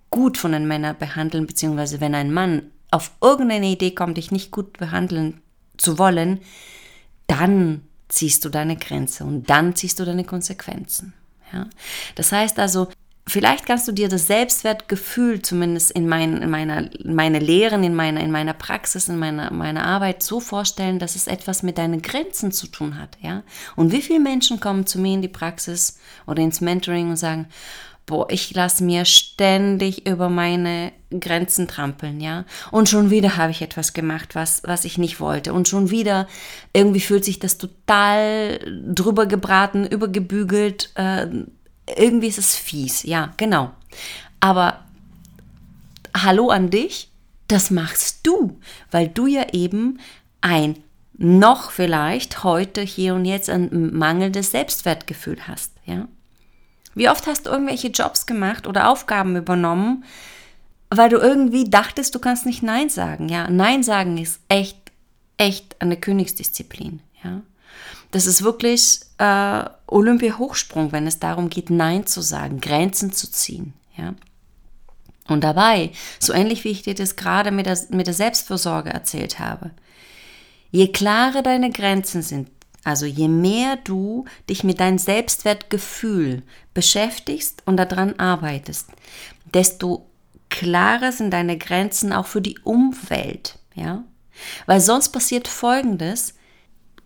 gut 0.10 0.38
von 0.38 0.52
den 0.52 0.68
Männern 0.68 0.98
behandeln, 1.00 1.48
beziehungsweise 1.48 2.02
wenn 2.02 2.14
ein 2.14 2.32
Mann 2.32 2.72
auf 2.92 3.12
irgendeine 3.22 3.68
Idee 3.68 3.92
kommt, 3.92 4.18
dich 4.18 4.32
nicht 4.32 4.52
gut 4.52 4.78
behandeln 4.78 5.42
zu 5.78 5.98
wollen, 5.98 6.42
dann 7.28 7.82
ziehst 8.10 8.46
du 8.46 8.50
deine 8.50 8.76
Grenze 8.76 9.24
und 9.24 9.50
dann 9.50 9.76
ziehst 9.76 10.00
du 10.00 10.06
deine 10.06 10.24
Konsequenzen. 10.24 11.14
Ja? 11.54 11.68
Das 12.16 12.32
heißt 12.32 12.60
also, 12.60 12.88
vielleicht 13.28 13.66
kannst 13.66 13.88
du 13.88 13.92
dir 13.92 14.10
das 14.10 14.28
Selbstwertgefühl 14.28 15.42
zumindest 15.42 15.92
in, 15.92 16.08
mein, 16.08 16.42
in 16.42 16.50
meiner 16.50 16.90
meine 17.06 17.40
Lehren, 17.40 17.84
in 17.84 17.96
meiner, 17.96 18.22
in 18.22 18.32
meiner 18.32 18.54
Praxis, 18.54 19.08
in 19.08 19.18
meiner, 19.18 19.52
meiner 19.52 19.86
Arbeit 19.86 20.24
so 20.24 20.40
vorstellen, 20.40 21.00
dass 21.00 21.16
es 21.16 21.28
etwas 21.28 21.64
mit 21.64 21.78
deinen 21.78 22.02
Grenzen 22.02 22.52
zu 22.52 22.68
tun 22.68 23.00
hat. 23.00 23.18
Ja? 23.22 23.44
Und 23.76 23.92
wie 23.92 24.02
viele 24.02 24.20
Menschen 24.20 24.60
kommen 24.60 24.86
zu 24.86 25.00
mir 25.00 25.14
in 25.14 25.22
die 25.22 25.28
Praxis 25.28 26.00
oder 26.28 26.44
ins 26.44 26.62
Mentoring 26.62 27.10
und 27.10 27.18
sagen, 27.18 27.48
boah, 28.06 28.28
ich 28.30 28.54
lasse 28.54 28.84
mir 28.84 29.06
ständig 29.06 30.08
über 30.08 30.30
meine 30.30 30.92
Grenzen 31.10 31.68
trampeln, 31.68 32.20
ja. 32.20 32.46
Und 32.72 32.90
schon 32.90 33.10
wieder 33.10 33.38
habe 33.38 33.52
ich 33.52 33.62
etwas 33.62 33.94
gemacht, 33.94 34.36
was, 34.36 34.62
was 34.66 34.86
ich 34.86 34.98
nicht 34.98 35.20
wollte. 35.20 35.54
Und 35.54 35.68
schon 35.68 35.90
wieder 35.90 36.28
irgendwie 36.74 37.00
fühlt 37.00 37.24
sich 37.24 37.40
das 37.40 37.58
total 37.58 38.60
drüber 38.88 39.26
gebraten, 39.26 39.86
übergebügelt. 39.86 40.92
Äh, 40.96 41.28
irgendwie 41.98 42.28
ist 42.28 42.40
es 42.40 42.56
fies, 42.56 43.04
ja, 43.04 43.34
genau. 43.38 43.72
Aber 44.40 44.80
hallo 46.16 46.50
an 46.50 46.70
dich, 46.70 47.10
das 47.48 47.72
machst 47.72 48.20
du, 48.24 48.60
weil 48.92 49.08
du 49.08 49.28
ja 49.28 49.54
eben 49.54 50.00
ein 50.42 50.78
noch 51.16 51.72
vielleicht 51.72 52.44
heute, 52.44 52.82
hier 52.82 53.14
und 53.16 53.26
jetzt 53.26 53.50
ein 53.50 53.96
mangelndes 53.96 54.52
Selbstwertgefühl 54.52 55.48
hast, 55.48 55.72
ja. 55.86 56.08
Wie 56.96 57.10
oft 57.10 57.28
hast 57.28 57.46
du 57.46 57.50
irgendwelche 57.50 57.88
Jobs 57.88 58.26
gemacht 58.26 58.68
oder 58.68 58.90
Aufgaben 58.90 59.36
übernommen, 59.36 60.04
weil 60.90 61.10
du 61.10 61.18
irgendwie 61.18 61.70
dachtest, 61.70 62.14
du 62.14 62.20
kannst 62.20 62.46
nicht 62.46 62.62
Nein 62.64 62.90
sagen. 62.90 63.30
Ja, 63.30 63.50
Nein 63.50 63.84
sagen 63.84 64.18
ist 64.18 64.40
echt, 64.48 64.78
echt 65.38 65.82
eine 65.82 65.98
Königsdisziplin. 65.98 67.02
Ja, 67.24 67.42
das 68.12 68.28
ist 68.28 68.44
wirklich 68.44 69.00
äh, 69.18 69.64
Olympia-Hochsprung, 69.88 70.92
wenn 70.92 71.08
es 71.08 71.20
darum 71.20 71.50
geht, 71.50 71.70
Nein 71.72 72.06
zu 72.06 72.22
sagen, 72.22 72.62
Grenzen 72.62 73.12
zu 73.12 73.32
ziehen. 73.32 73.74
Ja. 73.98 74.14
Und 75.28 75.44
dabei, 75.44 75.92
so 76.20 76.34
ähnlich 76.34 76.64
wie 76.64 76.70
ich 76.70 76.84
dir 76.84 76.96
das 76.96 77.16
gerade 77.16 77.52
mit 77.52 77.66
der, 77.66 77.78
mit 77.90 78.08
der 78.08 78.14
Selbstfürsorge 78.14 78.90
erzählt 78.90 79.40
habe, 79.40 79.72
je 80.70 80.90
klarer 80.92 81.42
deine 81.42 81.72
Grenzen 81.72 82.22
sind, 82.22 82.50
also 82.84 83.06
je 83.06 83.28
mehr 83.28 83.78
du 83.78 84.26
dich 84.50 84.64
mit 84.64 84.80
deinem 84.80 84.98
Selbstwertgefühl 84.98 86.44
beschäftigst 86.74 87.64
und 87.66 87.78
daran 87.78 88.20
arbeitest, 88.20 88.90
desto 89.54 90.06
klarer 90.50 91.12
sind 91.12 91.32
deine 91.32 91.58
Grenzen 91.58 92.14
auch 92.14 92.28
für 92.28 92.42
die 92.42 92.60
Umwelt, 92.64 93.58
ja? 93.76 94.04
Weil 94.66 94.82
sonst 94.82 95.10
passiert 95.10 95.48
Folgendes, 95.48 96.34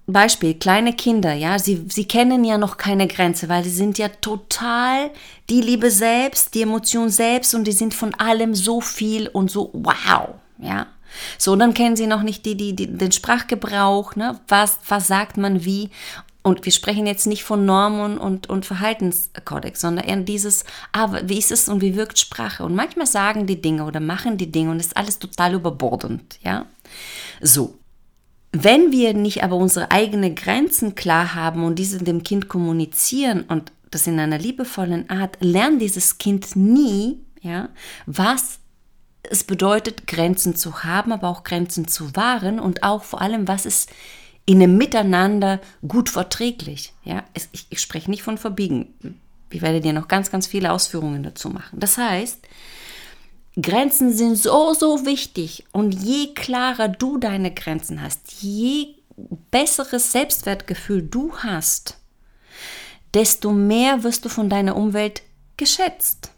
Beispiel, 0.10 0.54
kleine 0.54 0.94
Kinder, 0.94 1.34
ja, 1.34 1.60
sie, 1.60 1.86
sie 1.90 2.06
kennen 2.06 2.46
ja 2.46 2.58
noch 2.58 2.78
keine 2.78 3.08
Grenze, 3.08 3.50
weil 3.50 3.66
sie 3.66 3.70
sind 3.72 3.98
ja 3.98 4.08
total 4.08 5.12
die 5.50 5.60
Liebe 5.60 5.92
selbst, 5.92 6.56
die 6.56 6.62
Emotion 6.62 7.10
selbst 7.10 7.54
und 7.54 7.66
die 7.66 7.74
sind 7.74 7.94
von 7.94 8.14
allem 8.14 8.56
so 8.56 8.80
viel 8.80 9.28
und 9.28 9.52
so 9.52 9.70
wow, 9.74 10.36
ja. 10.60 10.88
So, 11.38 11.56
dann 11.56 11.74
kennen 11.74 11.96
sie 11.96 12.08
noch 12.08 12.24
nicht 12.24 12.46
die, 12.46 12.56
die, 12.56 12.76
die, 12.76 12.88
den 12.88 13.12
Sprachgebrauch, 13.12 14.16
ne? 14.16 14.40
was, 14.48 14.80
was 14.88 15.08
sagt 15.08 15.38
man 15.38 15.64
wie. 15.66 15.90
Und 16.48 16.64
wir 16.64 16.72
sprechen 16.72 17.06
jetzt 17.06 17.28
nicht 17.28 17.44
von 17.44 17.66
Normen 17.66 18.18
und, 18.18 18.48
und 18.48 18.66
Verhaltenskodex, 18.66 19.82
sondern 19.82 20.06
eher 20.06 20.16
dieses, 20.18 20.64
ah, 20.94 21.20
wie 21.24 21.38
ist 21.38 21.52
es 21.52 21.68
und 21.68 21.82
wie 21.82 21.98
wirkt 21.98 22.20
Sprache? 22.20 22.64
Und 22.64 22.74
manchmal 22.74 23.06
sagen 23.06 23.48
die 23.48 23.62
Dinge 23.62 23.84
oder 23.84 24.00
machen 24.00 24.38
die 24.38 24.50
Dinge 24.50 24.72
und 24.72 24.80
ist 24.80 24.96
alles 24.96 25.20
total 25.20 25.56
überbordend, 25.56 26.40
ja? 26.42 26.66
So. 27.42 27.78
Wenn 28.54 28.94
wir 28.94 29.14
nicht 29.14 29.44
aber 29.44 29.58
unsere 29.58 29.92
eigenen 29.92 30.36
Grenzen 30.36 30.96
klar 30.96 31.36
haben 31.36 31.66
und 31.66 31.78
diese 31.78 31.98
dem 31.98 32.24
Kind 32.24 32.48
kommunizieren 32.48 33.42
und 33.42 33.74
das 33.92 34.08
in 34.08 34.18
einer 34.18 34.38
liebevollen 34.38 35.10
Art, 35.10 35.38
lernt 35.42 35.82
dieses 35.82 36.18
Kind 36.18 36.56
nie, 36.56 37.20
ja, 37.42 37.70
was 38.06 38.60
es 39.30 39.44
bedeutet, 39.44 40.08
Grenzen 40.08 40.56
zu 40.56 40.84
haben, 40.84 41.12
aber 41.12 41.28
auch 41.30 41.44
Grenzen 41.44 41.88
zu 41.88 42.16
wahren 42.16 42.60
und 42.60 42.84
auch 42.84 43.04
vor 43.04 43.22
allem, 43.22 43.48
was 43.48 43.66
es 43.66 43.88
in 44.46 44.62
einem 44.62 44.78
Miteinander 44.78 45.60
gut 45.88 46.10
verträglich. 46.10 46.94
Ja, 47.04 47.24
ich, 47.34 47.68
ich 47.70 47.82
spreche 47.82 48.10
nicht 48.10 48.24
von 48.24 48.38
verbiegen. 48.38 48.94
Ich 49.50 49.62
werde 49.62 49.82
dir 49.82 49.94
noch 49.94 50.08
ganz, 50.08 50.32
ganz 50.32 50.48
viele 50.48 50.72
Ausführungen 50.72 51.24
dazu 51.24 51.50
machen. 51.50 51.80
Das 51.80 51.98
heißt, 51.98 52.40
Grenzen 53.62 54.14
sind 54.14 54.38
so, 54.38 54.74
so 54.74 55.06
wichtig 55.06 55.66
und 55.72 55.92
je 55.92 56.34
klarer 56.34 56.88
du 56.88 57.18
deine 57.18 57.54
Grenzen 57.54 58.02
hast, 58.02 58.34
je 58.42 58.96
besseres 59.52 60.12
Selbstwertgefühl 60.12 61.02
du 61.02 61.34
hast, 61.38 61.98
desto 63.14 63.52
mehr 63.52 64.04
wirst 64.04 64.26
du 64.26 64.30
von 64.30 64.50
deiner 64.50 64.76
Umwelt 64.76 65.24
geschätzt. 65.58 66.32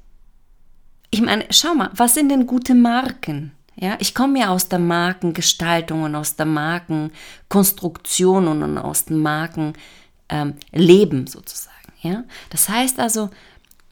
Ich 1.12 1.22
meine, 1.22 1.46
schau 1.50 1.74
mal, 1.74 1.90
was 1.94 2.14
sind 2.14 2.30
denn 2.30 2.46
gute 2.46 2.76
Marken? 2.76 3.52
Ja, 3.76 3.96
ich 4.00 4.14
komme 4.14 4.40
ja 4.40 4.50
aus 4.50 4.68
der 4.68 4.80
Markengestaltung 4.80 6.04
und 6.04 6.16
aus 6.16 6.36
der 6.36 6.46
Markenkonstruktion 6.46 8.48
und 8.48 8.78
aus 8.78 9.06
dem 9.06 9.22
Markenleben 9.22 11.20
ähm, 11.20 11.28
sozusagen. 11.28 11.76
Ja, 12.02 12.24
das 12.50 12.70
heißt 12.70 13.00
also, 13.00 13.30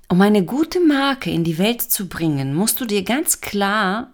um 0.09 0.21
eine 0.21 0.43
gute 0.43 0.79
Marke 0.79 1.31
in 1.31 1.43
die 1.43 1.57
Welt 1.57 1.81
zu 1.81 2.07
bringen, 2.07 2.53
musst 2.53 2.79
du 2.79 2.85
dir 2.85 3.03
ganz 3.03 3.41
klar 3.41 4.11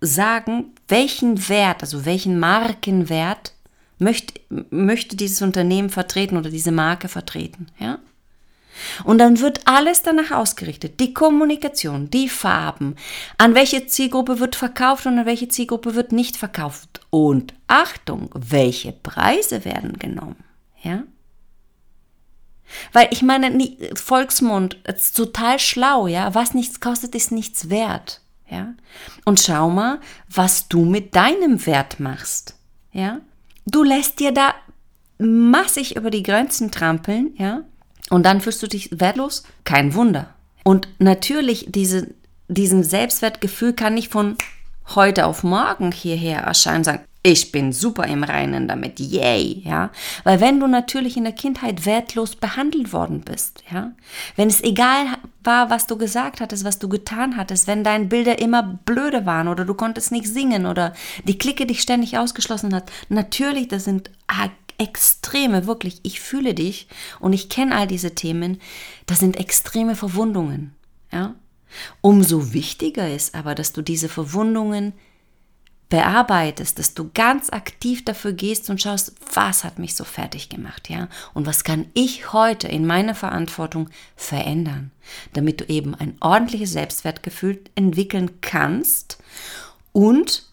sagen, 0.00 0.72
welchen 0.88 1.48
Wert, 1.48 1.82
also 1.82 2.04
welchen 2.04 2.38
Markenwert 2.38 3.54
möchte, 3.98 4.40
möchte 4.70 5.16
dieses 5.16 5.42
Unternehmen 5.42 5.90
vertreten 5.90 6.36
oder 6.36 6.50
diese 6.50 6.72
Marke 6.72 7.08
vertreten. 7.08 7.66
Ja? 7.78 7.98
Und 9.04 9.18
dann 9.18 9.40
wird 9.40 9.66
alles 9.66 10.02
danach 10.02 10.30
ausgerichtet. 10.30 11.00
Die 11.00 11.14
Kommunikation, 11.14 12.10
die 12.10 12.28
Farben, 12.28 12.96
an 13.36 13.54
welche 13.54 13.86
Zielgruppe 13.86 14.40
wird 14.40 14.56
verkauft 14.56 15.06
und 15.06 15.18
an 15.18 15.26
welche 15.26 15.48
Zielgruppe 15.48 15.94
wird 15.94 16.12
nicht 16.12 16.36
verkauft. 16.36 17.00
Und 17.10 17.54
Achtung, 17.66 18.30
welche 18.34 18.92
Preise 18.92 19.64
werden 19.64 19.98
genommen. 19.98 20.44
Ja? 20.82 21.02
Weil 22.92 23.08
ich 23.10 23.22
meine, 23.22 23.76
Volksmund 23.94 24.74
ist 24.84 25.16
total 25.16 25.58
schlau, 25.58 26.06
ja. 26.06 26.34
Was 26.34 26.54
nichts 26.54 26.80
kostet, 26.80 27.14
ist 27.14 27.32
nichts 27.32 27.70
wert, 27.70 28.20
ja. 28.48 28.74
Und 29.24 29.40
schau 29.40 29.70
mal, 29.70 30.00
was 30.28 30.68
du 30.68 30.84
mit 30.84 31.14
deinem 31.14 31.64
Wert 31.66 32.00
machst, 32.00 32.56
ja. 32.92 33.20
Du 33.66 33.82
lässt 33.84 34.20
dir 34.20 34.32
da 34.32 34.54
massig 35.18 35.96
über 35.96 36.10
die 36.10 36.22
Grenzen 36.22 36.70
trampeln, 36.70 37.34
ja. 37.36 37.62
Und 38.10 38.24
dann 38.24 38.40
fühlst 38.40 38.62
du 38.62 38.66
dich 38.66 38.88
wertlos? 38.92 39.44
Kein 39.64 39.94
Wunder. 39.94 40.34
Und 40.64 40.88
natürlich, 40.98 41.66
diese, 41.68 42.08
diesen 42.48 42.82
Selbstwertgefühl 42.82 43.72
kann 43.72 43.94
nicht 43.94 44.10
von 44.10 44.36
heute 44.94 45.26
auf 45.26 45.42
morgen 45.42 45.92
hierher 45.92 46.40
erscheinen, 46.40 46.84
sagen, 46.84 47.04
ich 47.22 47.52
bin 47.52 47.72
super 47.72 48.06
im 48.06 48.22
Reinen 48.22 48.68
damit, 48.68 49.00
yay, 49.00 49.62
ja. 49.64 49.90
Weil 50.24 50.40
wenn 50.40 50.60
du 50.60 50.66
natürlich 50.66 51.16
in 51.16 51.24
der 51.24 51.32
Kindheit 51.32 51.84
wertlos 51.84 52.36
behandelt 52.36 52.92
worden 52.92 53.22
bist, 53.22 53.64
ja, 53.70 53.92
wenn 54.36 54.48
es 54.48 54.62
egal 54.62 55.06
war, 55.42 55.68
was 55.68 55.86
du 55.86 55.98
gesagt 55.98 56.40
hattest, 56.40 56.64
was 56.64 56.78
du 56.78 56.88
getan 56.88 57.36
hattest, 57.36 57.66
wenn 57.66 57.84
deine 57.84 58.06
Bilder 58.06 58.38
immer 58.38 58.62
blöde 58.62 59.26
waren 59.26 59.48
oder 59.48 59.64
du 59.64 59.74
konntest 59.74 60.12
nicht 60.12 60.28
singen 60.28 60.64
oder 60.64 60.94
die 61.24 61.38
Clique 61.38 61.66
dich 61.66 61.80
ständig 61.80 62.16
ausgeschlossen 62.16 62.74
hat, 62.74 62.90
natürlich, 63.08 63.68
das 63.68 63.84
sind 63.84 64.10
extreme, 64.78 65.66
wirklich, 65.66 66.00
ich 66.04 66.20
fühle 66.20 66.54
dich 66.54 66.88
und 67.20 67.32
ich 67.32 67.48
kenne 67.48 67.76
all 67.76 67.86
diese 67.86 68.14
Themen, 68.14 68.60
das 69.06 69.18
sind 69.18 69.36
extreme 69.36 69.96
Verwundungen, 69.96 70.74
ja. 71.12 71.34
Umso 72.00 72.54
wichtiger 72.54 73.12
ist 73.14 73.34
aber, 73.34 73.54
dass 73.54 73.74
du 73.74 73.82
diese 73.82 74.08
Verwundungen 74.08 74.94
bearbeitest, 75.90 76.78
dass 76.78 76.94
du 76.94 77.10
ganz 77.14 77.50
aktiv 77.50 78.04
dafür 78.04 78.32
gehst 78.32 78.68
und 78.68 78.80
schaust, 78.80 79.14
was 79.34 79.64
hat 79.64 79.78
mich 79.78 79.94
so 79.94 80.04
fertig 80.04 80.48
gemacht, 80.48 80.90
ja? 80.90 81.08
Und 81.34 81.46
was 81.46 81.64
kann 81.64 81.86
ich 81.94 82.32
heute 82.32 82.68
in 82.68 82.86
meiner 82.86 83.14
Verantwortung 83.14 83.88
verändern, 84.16 84.90
damit 85.32 85.60
du 85.60 85.64
eben 85.64 85.94
ein 85.94 86.16
ordentliches 86.20 86.72
Selbstwertgefühl 86.72 87.62
entwickeln 87.74 88.40
kannst 88.40 89.18
und 89.92 90.44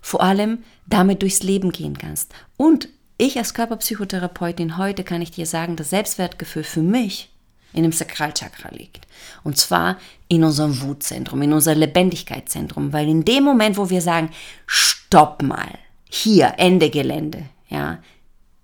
vor 0.00 0.22
allem 0.22 0.64
damit 0.86 1.22
durchs 1.22 1.44
Leben 1.44 1.70
gehen 1.70 1.96
kannst. 1.96 2.34
Und 2.56 2.88
ich 3.22 3.38
als 3.38 3.54
Körperpsychotherapeutin 3.54 4.76
heute 4.78 5.04
kann 5.04 5.22
ich 5.22 5.30
dir 5.30 5.46
sagen, 5.46 5.76
das 5.76 5.90
Selbstwertgefühl 5.90 6.64
für 6.64 6.82
mich 6.82 7.30
in 7.72 7.84
dem 7.84 7.92
Sakralchakra 7.92 8.70
liegt. 8.70 9.06
Und 9.44 9.56
zwar 9.56 9.98
in 10.28 10.44
unserem 10.44 10.80
Wutzentrum, 10.82 11.40
in 11.42 11.52
unser 11.52 11.74
Lebendigkeitszentrum, 11.74 12.92
weil 12.92 13.08
in 13.08 13.24
dem 13.24 13.44
Moment, 13.44 13.76
wo 13.78 13.88
wir 13.88 14.02
sagen, 14.02 14.30
stopp 14.66 15.42
mal, 15.42 15.78
hier, 16.10 16.54
Ende 16.58 16.90
Gelände, 16.90 17.44
ja, 17.68 17.98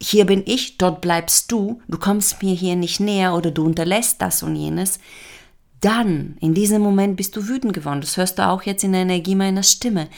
hier 0.01 0.27
bin 0.27 0.42
ich, 0.47 0.79
dort 0.79 1.01
bleibst 1.01 1.51
du, 1.51 1.81
du 1.88 1.99
kommst 1.99 2.42
mir 2.42 2.55
hier 2.55 2.77
nicht 2.77 3.01
näher 3.01 3.35
oder 3.35 3.51
du 3.51 3.64
unterlässt 3.64 4.21
das 4.21 4.42
und 4.42 4.55
jenes, 4.55 5.01
dann, 5.81 6.37
in 6.40 6.55
diesem 6.55 6.83
Moment 6.83 7.16
bist 7.16 7.37
du 7.37 7.49
wütend 7.49 7.73
geworden. 7.73 8.01
Das 8.01 8.16
hörst 8.16 8.38
du 8.38 8.47
auch 8.47 8.62
jetzt 8.62 8.85
in 8.85 8.92
der 8.92 9.03
Energie 9.03 9.35
meiner 9.35 9.62
Stimme. 9.62 10.09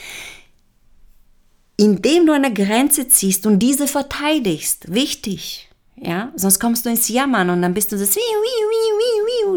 Indem 1.81 2.27
du 2.27 2.33
eine 2.33 2.53
Grenze 2.53 3.09
ziehst 3.09 3.47
und 3.47 3.59
diese 3.59 3.87
verteidigst, 3.87 4.93
wichtig, 4.93 5.71
ja, 5.97 6.31
sonst 6.37 6.61
kommst 6.61 6.85
du 6.85 6.91
ins 6.91 7.09
Jammern 7.09 7.49
und 7.49 7.63
dann 7.63 7.73
bist 7.73 7.91
du 7.93 7.97
das 7.97 8.17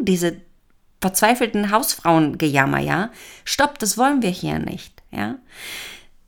diese 0.03 0.37
verzweifelten 1.01 1.69
Hausfrauengejammer, 1.69 2.79
ja. 2.79 3.11
Stopp, 3.43 3.77
das 3.77 3.97
wollen 3.97 4.21
wir 4.21 4.29
hier 4.29 4.59
nicht, 4.59 5.03
ja. 5.11 5.35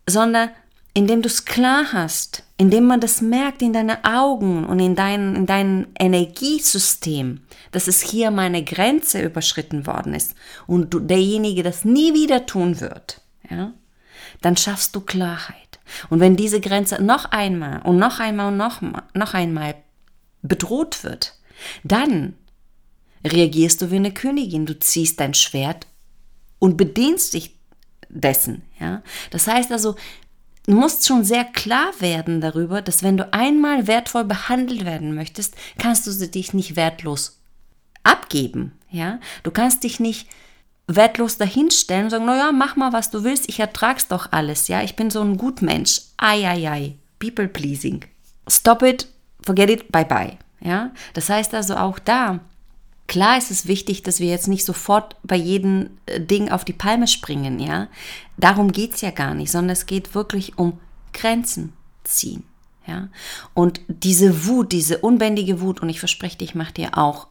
Sondern 0.06 0.50
indem 0.94 1.22
du 1.22 1.28
es 1.28 1.46
klar 1.46 1.94
hast, 1.94 2.44
indem 2.58 2.86
man 2.88 3.02
das 3.02 3.22
merkt 3.22 3.62
in 3.62 3.74
deinen 3.74 4.04
Augen 4.04 4.66
und 4.66 4.80
in 4.80 4.96
dein, 4.96 5.36
in 5.36 5.46
deinem 5.46 5.88
Energiesystem, 6.00 7.42
dass 7.72 7.88
es 7.88 8.02
hier 8.02 8.32
meine 8.32 8.64
Grenze 8.64 9.22
überschritten 9.22 9.88
worden 9.88 10.14
ist 10.14 10.36
und 10.68 10.94
du, 10.94 11.00
derjenige 11.00 11.64
das 11.64 11.86
nie 11.86 12.14
wieder 12.14 12.46
tun 12.46 12.80
wird, 12.80 13.22
ja, 13.50 13.74
dann 14.42 14.58
schaffst 14.58 14.96
du 14.96 15.02
Klarheit. 15.02 15.64
Und 16.10 16.19
wenn 16.19 16.36
diese 16.36 16.60
Grenze 16.60 17.02
noch 17.02 17.26
einmal 17.26 17.82
und 17.84 17.98
noch 17.98 18.19
einmal 18.19 18.48
und 18.48 18.58
noch, 18.58 18.82
noch 19.13 19.34
einmal 19.34 19.76
bedroht 20.41 21.04
wird, 21.04 21.34
dann 21.84 22.36
reagierst 23.26 23.82
du 23.82 23.91
wie 23.91 23.95
eine 23.95 24.13
Königin. 24.13 24.65
Du 24.65 24.78
ziehst 24.78 25.19
dein 25.19 25.34
Schwert 25.34 25.88
und 26.60 26.78
bedienst 26.78 27.34
dich 27.34 27.56
dessen. 28.10 28.63
Ja? 28.80 29.02
Das 29.32 29.48
heißt 29.48 29.71
also, 29.71 29.95
du 30.65 30.74
musst 30.74 31.06
schon 31.06 31.24
sehr 31.24 31.45
klar 31.45 31.91
werden 32.00 32.41
darüber, 32.41 32.82
dass 32.82 33.04
wenn 33.04 33.17
du 33.17 33.34
einmal 33.34 33.88
wertvoll 33.88 34.26
behandelt 34.26 34.86
werden 34.86 35.15
möchtest, 35.15 35.56
kannst 35.78 36.08
du 36.08 36.28
dich 36.28 36.54
nicht 36.54 36.76
wertlos 36.76 37.39
abgeben. 38.04 38.74
Ja? 38.89 39.19
Du 39.43 39.52
kannst 39.52 39.84
dich 39.84 40.00
nicht 40.00 40.28
wertlos 40.88 41.38
dahinstellen 41.38 42.06
und 42.06 42.10
sagen, 42.12 42.26
naja, 42.26 42.52
mach 42.52 42.76
mal, 42.76 42.93
was 42.93 43.10
du 43.10 43.24
willst, 43.24 43.50
ich 43.50 43.60
ertrag's 43.60 44.08
doch 44.08 44.32
alles, 44.32 44.67
ja, 44.67 44.84
ich 44.84 44.95
bin 44.95 45.10
so 45.10 45.21
ein 45.21 45.38
Gutmensch. 45.38 46.02
Ai, 46.17 46.48
ai, 46.48 46.69
ai, 46.69 46.95
people 47.19 47.48
pleasing. 47.48 48.06
Stop 48.48 48.84
it, 48.84 49.08
forget 49.41 49.69
it, 49.69 49.91
bye 49.91 50.06
bye. 50.06 50.38
Ja, 50.62 50.91
das 51.13 51.30
heißt 51.30 51.54
also 51.54 51.76
auch 51.76 52.00
da, 52.00 52.39
klar 53.08 53.38
ist 53.38 53.52
es 53.52 53.67
wichtig, 53.67 54.04
dass 54.04 54.19
wir 54.19 54.30
jetzt 54.30 54.48
nicht 54.48 54.65
sofort 54.65 55.15
bei 55.24 55.36
jedem 55.36 55.91
äh, 56.06 56.19
Ding 56.19 56.50
auf 56.50 56.65
die 56.65 56.74
Palme 56.74 57.08
springen, 57.08 57.60
ja. 57.60 57.88
Darum 58.38 58.71
geht's 58.71 59.02
ja 59.02 59.12
gar 59.12 59.34
nicht, 59.34 59.52
sondern 59.52 59.71
es 59.71 59.86
geht 59.86 60.15
wirklich 60.15 60.58
um 60.58 60.80
Grenzen 61.13 61.74
ziehen. 62.04 62.43
Ja, 62.88 63.10
und 63.56 63.82
diese 63.88 64.45
Wut, 64.45 64.71
diese 64.71 65.00
unbändige 65.00 65.60
Wut, 65.60 65.80
und 65.82 65.89
ich 65.89 66.00
verspreche 66.00 66.38
dir, 66.38 66.43
ich 66.43 66.54
mache 66.54 66.74
dir 66.74 66.98
auch 67.00 67.28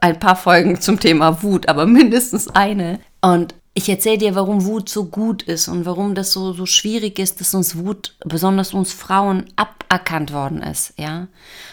ein 0.00 0.18
paar 0.18 0.36
Folgen 0.36 0.80
zum 0.80 1.00
Thema 1.00 1.42
Wut, 1.42 1.68
aber 1.68 1.86
mindestens 1.86 2.48
eine. 2.48 3.00
Und 3.20 3.54
ich 3.74 3.88
erzähle 3.88 4.18
dir, 4.18 4.34
warum 4.34 4.64
Wut 4.64 4.88
so 4.88 5.04
gut 5.04 5.42
ist 5.44 5.68
und 5.68 5.86
warum 5.86 6.14
das 6.14 6.32
so, 6.32 6.52
so 6.52 6.66
schwierig 6.66 7.18
ist, 7.18 7.40
dass 7.40 7.54
uns 7.54 7.76
Wut, 7.78 8.16
besonders 8.24 8.74
uns 8.74 8.92
Frauen, 8.92 9.44
aberkannt 9.56 10.32
worden 10.32 10.62
ist. 10.62 10.94
Ja? 10.98 11.28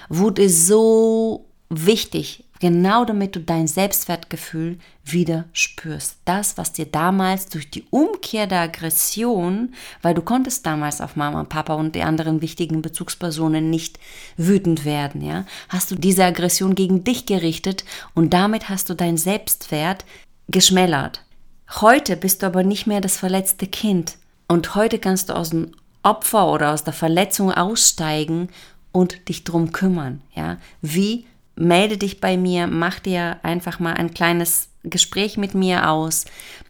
Wut 0.10 0.40
ist 0.40 0.68
so 0.68 1.46
wichtig, 1.70 2.45
genau 2.66 3.06
damit 3.06 3.36
du 3.36 3.42
dein 3.42 3.68
Selbstwertgefühl 3.68 4.80
wieder 5.04 5.46
spürst. 5.54 6.18
Das, 6.26 6.58
was 6.58 6.74
dir 6.74 6.88
damals 6.88 7.46
durch 7.46 7.70
die 7.70 7.86
Umkehr 7.92 8.48
der 8.48 8.62
Aggression, 8.62 9.76
weil 10.02 10.16
du 10.16 10.24
konntest 10.24 10.66
damals 10.66 11.00
auf 11.00 11.16
Mama, 11.16 11.44
Papa 11.44 11.76
und 11.76 11.94
die 11.94 12.02
anderen 12.02 12.42
wichtigen 12.42 12.82
Bezugspersonen 12.82 13.70
nicht 13.70 14.00
wütend 14.36 14.84
werden, 14.84 15.22
ja, 15.22 15.46
hast 15.70 15.92
du 15.92 15.96
diese 15.96 16.26
Aggression 16.26 16.74
gegen 16.74 17.04
dich 17.04 17.28
gerichtet 17.28 17.86
und 18.16 18.34
damit 18.34 18.68
hast 18.68 18.90
du 18.90 18.96
dein 18.96 19.18
Selbstwert 19.18 20.04
geschmälert. 20.48 21.24
Heute 21.70 22.18
bist 22.18 22.42
du 22.42 22.48
aber 22.48 22.64
nicht 22.64 22.88
mehr 22.88 23.00
das 23.00 23.16
verletzte 23.18 23.68
Kind. 23.68 24.18
Und 24.48 24.74
heute 24.74 24.98
kannst 24.98 25.30
du 25.30 25.36
aus 25.36 25.52
dem, 25.52 25.72
Opfer 26.02 26.52
oder 26.52 26.72
aus 26.72 26.84
der 26.84 26.94
Verletzung 26.94 27.52
aussteigen 27.52 28.50
und 28.92 29.30
dich 29.30 29.44
drum 29.44 29.72
kümmern. 29.72 30.22
Ja, 30.36 30.58
wie 30.82 31.26
melde 31.56 31.98
dich 31.98 32.20
bei 32.20 32.38
mir, 32.38 32.68
mach 32.68 33.00
dir 33.00 33.40
einfach 33.44 33.80
mal 33.80 33.94
ein 33.94 34.14
kleines 34.14 34.70
Gespräch 34.84 35.38
mit 35.38 35.56
mir 35.56 35.90
aus. 35.90 36.26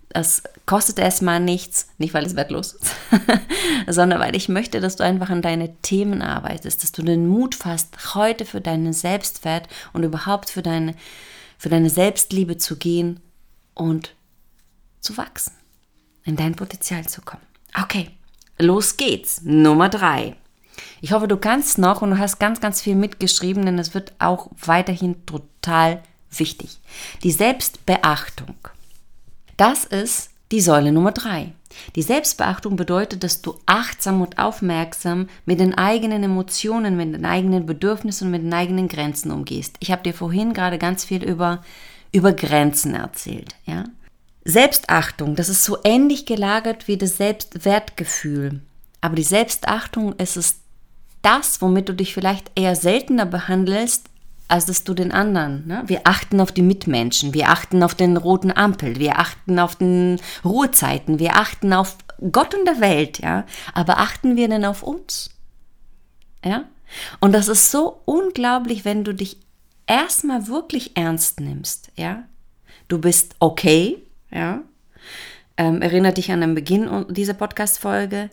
Es 0.09 0.43
kostet 0.65 0.99
erstmal 0.99 1.39
nichts, 1.39 1.89
nicht 1.97 2.13
weil 2.13 2.25
es 2.25 2.35
wertlos 2.35 2.73
ist, 2.73 2.95
sondern 3.87 4.19
weil 4.19 4.35
ich 4.35 4.47
möchte, 4.47 4.79
dass 4.79 4.95
du 4.95 5.03
einfach 5.03 5.29
an 5.29 5.41
deine 5.41 5.75
Themen 5.81 6.21
arbeitest, 6.21 6.83
dass 6.83 6.91
du 6.91 7.01
den 7.01 7.27
Mut 7.27 7.55
fasst, 7.55 8.15
heute 8.15 8.45
für 8.45 8.61
deinen 8.61 8.93
Selbstwert 8.93 9.67
und 9.93 10.03
überhaupt 10.03 10.49
für 10.49 10.61
deine, 10.61 10.95
für 11.57 11.69
deine 11.69 11.89
Selbstliebe 11.89 12.57
zu 12.57 12.77
gehen 12.77 13.19
und 13.73 14.15
zu 15.01 15.17
wachsen, 15.17 15.53
in 16.23 16.35
dein 16.35 16.55
Potenzial 16.55 17.05
zu 17.07 17.21
kommen. 17.21 17.43
Okay, 17.79 18.11
los 18.57 18.95
geht's. 18.95 19.41
Nummer 19.43 19.89
drei. 19.89 20.37
Ich 21.01 21.11
hoffe, 21.11 21.27
du 21.27 21.38
kannst 21.38 21.77
noch 21.77 22.01
und 22.01 22.11
du 22.11 22.17
hast 22.17 22.39
ganz, 22.39 22.59
ganz 22.59 22.81
viel 22.81 22.95
mitgeschrieben, 22.95 23.65
denn 23.65 23.79
es 23.79 23.93
wird 23.93 24.13
auch 24.19 24.49
weiterhin 24.57 25.25
total 25.25 26.01
wichtig. 26.31 26.79
Die 27.23 27.31
Selbstbeachtung. 27.31 28.55
Das 29.57 29.85
ist 29.85 30.31
die 30.51 30.61
Säule 30.61 30.91
Nummer 30.91 31.11
drei. 31.11 31.53
Die 31.95 32.01
Selbstbeachtung 32.01 32.75
bedeutet, 32.75 33.23
dass 33.23 33.41
du 33.41 33.59
achtsam 33.65 34.21
und 34.21 34.38
aufmerksam 34.38 35.27
mit 35.45 35.59
den 35.59 35.77
eigenen 35.77 36.23
Emotionen, 36.23 36.95
mit 36.95 37.13
den 37.13 37.25
eigenen 37.25 37.65
Bedürfnissen 37.65 38.27
und 38.27 38.31
mit 38.31 38.43
den 38.43 38.53
eigenen 38.53 38.88
Grenzen 38.88 39.31
umgehst. 39.31 39.75
Ich 39.79 39.91
habe 39.91 40.03
dir 40.03 40.13
vorhin 40.13 40.53
gerade 40.53 40.77
ganz 40.77 41.03
viel 41.03 41.23
über, 41.23 41.63
über 42.11 42.31
Grenzen 42.33 42.93
erzählt. 42.93 43.55
Ja? 43.65 43.85
Selbstachtung, 44.45 45.35
das 45.35 45.49
ist 45.49 45.63
so 45.63 45.77
ähnlich 45.83 46.25
gelagert 46.25 46.88
wie 46.88 46.97
das 46.97 47.17
Selbstwertgefühl. 47.17 48.61
Aber 49.01 49.15
die 49.15 49.23
Selbstachtung 49.23 50.13
ist 50.13 50.38
es 50.38 50.61
das, 51.25 51.61
womit 51.61 51.89
du 51.89 51.93
dich 51.93 52.13
vielleicht 52.13 52.51
eher 52.55 52.75
seltener 52.75 53.25
behandelst, 53.25 54.09
als 54.47 54.65
dass 54.67 54.83
du 54.83 54.93
den 54.93 55.11
anderen. 55.11 55.65
Ne? 55.67 55.83
Wir 55.88 56.01
achten 56.03 56.39
auf 56.39 56.51
die 56.51 56.61
Mitmenschen, 56.61 57.33
wir 57.33 57.49
achten 57.49 57.81
auf 57.81 57.95
den 57.95 58.15
roten 58.15 58.55
Ampel, 58.55 58.99
wir 58.99 59.17
achten 59.17 59.57
auf 59.57 59.75
den 59.75 60.21
Ruhezeiten, 60.43 61.17
wir 61.17 61.35
achten 61.35 61.73
auf 61.73 61.97
Gott 62.31 62.53
und 62.53 62.65
der 62.65 62.79
Welt, 62.79 63.19
ja. 63.19 63.45
Aber 63.73 63.97
achten 63.97 64.35
wir 64.35 64.47
denn 64.47 64.65
auf 64.65 64.83
uns? 64.83 65.31
Ja? 66.43 66.65
Und 67.19 67.33
das 67.33 67.47
ist 67.47 67.71
so 67.71 68.01
unglaublich, 68.05 68.85
wenn 68.85 69.03
du 69.03 69.13
dich 69.13 69.38
erstmal 69.88 70.47
wirklich 70.47 70.95
ernst 70.95 71.39
nimmst, 71.39 71.91
ja. 71.95 72.23
Du 72.88 72.99
bist 72.99 73.35
okay, 73.39 73.97
ja. 74.31 74.61
Ähm, 75.57 75.81
erinnere 75.81 76.13
dich 76.13 76.31
an 76.31 76.41
den 76.41 76.53
Beginn 76.53 77.05
dieser 77.09 77.33
Podcast-Folge. 77.33 78.29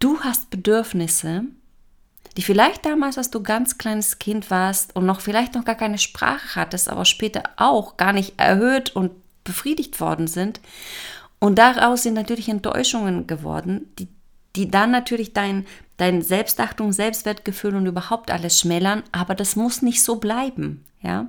Du 0.00 0.20
hast 0.20 0.50
Bedürfnisse, 0.50 1.44
die 2.36 2.42
vielleicht 2.42 2.84
damals, 2.84 3.18
als 3.18 3.30
du 3.30 3.42
ganz 3.42 3.78
kleines 3.78 4.18
Kind 4.18 4.50
warst 4.50 4.94
und 4.94 5.06
noch 5.06 5.20
vielleicht 5.20 5.54
noch 5.54 5.64
gar 5.64 5.74
keine 5.74 5.98
Sprache 5.98 6.54
hattest, 6.54 6.88
aber 6.88 7.04
später 7.04 7.44
auch 7.56 7.96
gar 7.96 8.12
nicht 8.12 8.38
erhöht 8.38 8.94
und 8.94 9.12
befriedigt 9.44 10.00
worden 10.00 10.26
sind. 10.26 10.60
Und 11.38 11.56
daraus 11.58 12.02
sind 12.02 12.14
natürlich 12.14 12.48
Enttäuschungen 12.48 13.26
geworden, 13.26 13.92
die, 13.98 14.08
die 14.56 14.70
dann 14.70 14.90
natürlich 14.90 15.32
dein, 15.32 15.66
dein 15.96 16.22
Selbstachtung, 16.22 16.92
Selbstwertgefühl 16.92 17.76
und 17.76 17.86
überhaupt 17.86 18.30
alles 18.30 18.58
schmälern, 18.60 19.02
aber 19.12 19.34
das 19.34 19.56
muss 19.56 19.82
nicht 19.82 20.02
so 20.02 20.16
bleiben, 20.16 20.84
ja. 21.02 21.28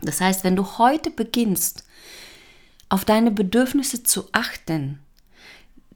Das 0.00 0.20
heißt, 0.20 0.44
wenn 0.44 0.54
du 0.54 0.78
heute 0.78 1.10
beginnst, 1.10 1.84
auf 2.88 3.04
deine 3.04 3.32
Bedürfnisse 3.32 4.04
zu 4.04 4.28
achten, 4.32 5.00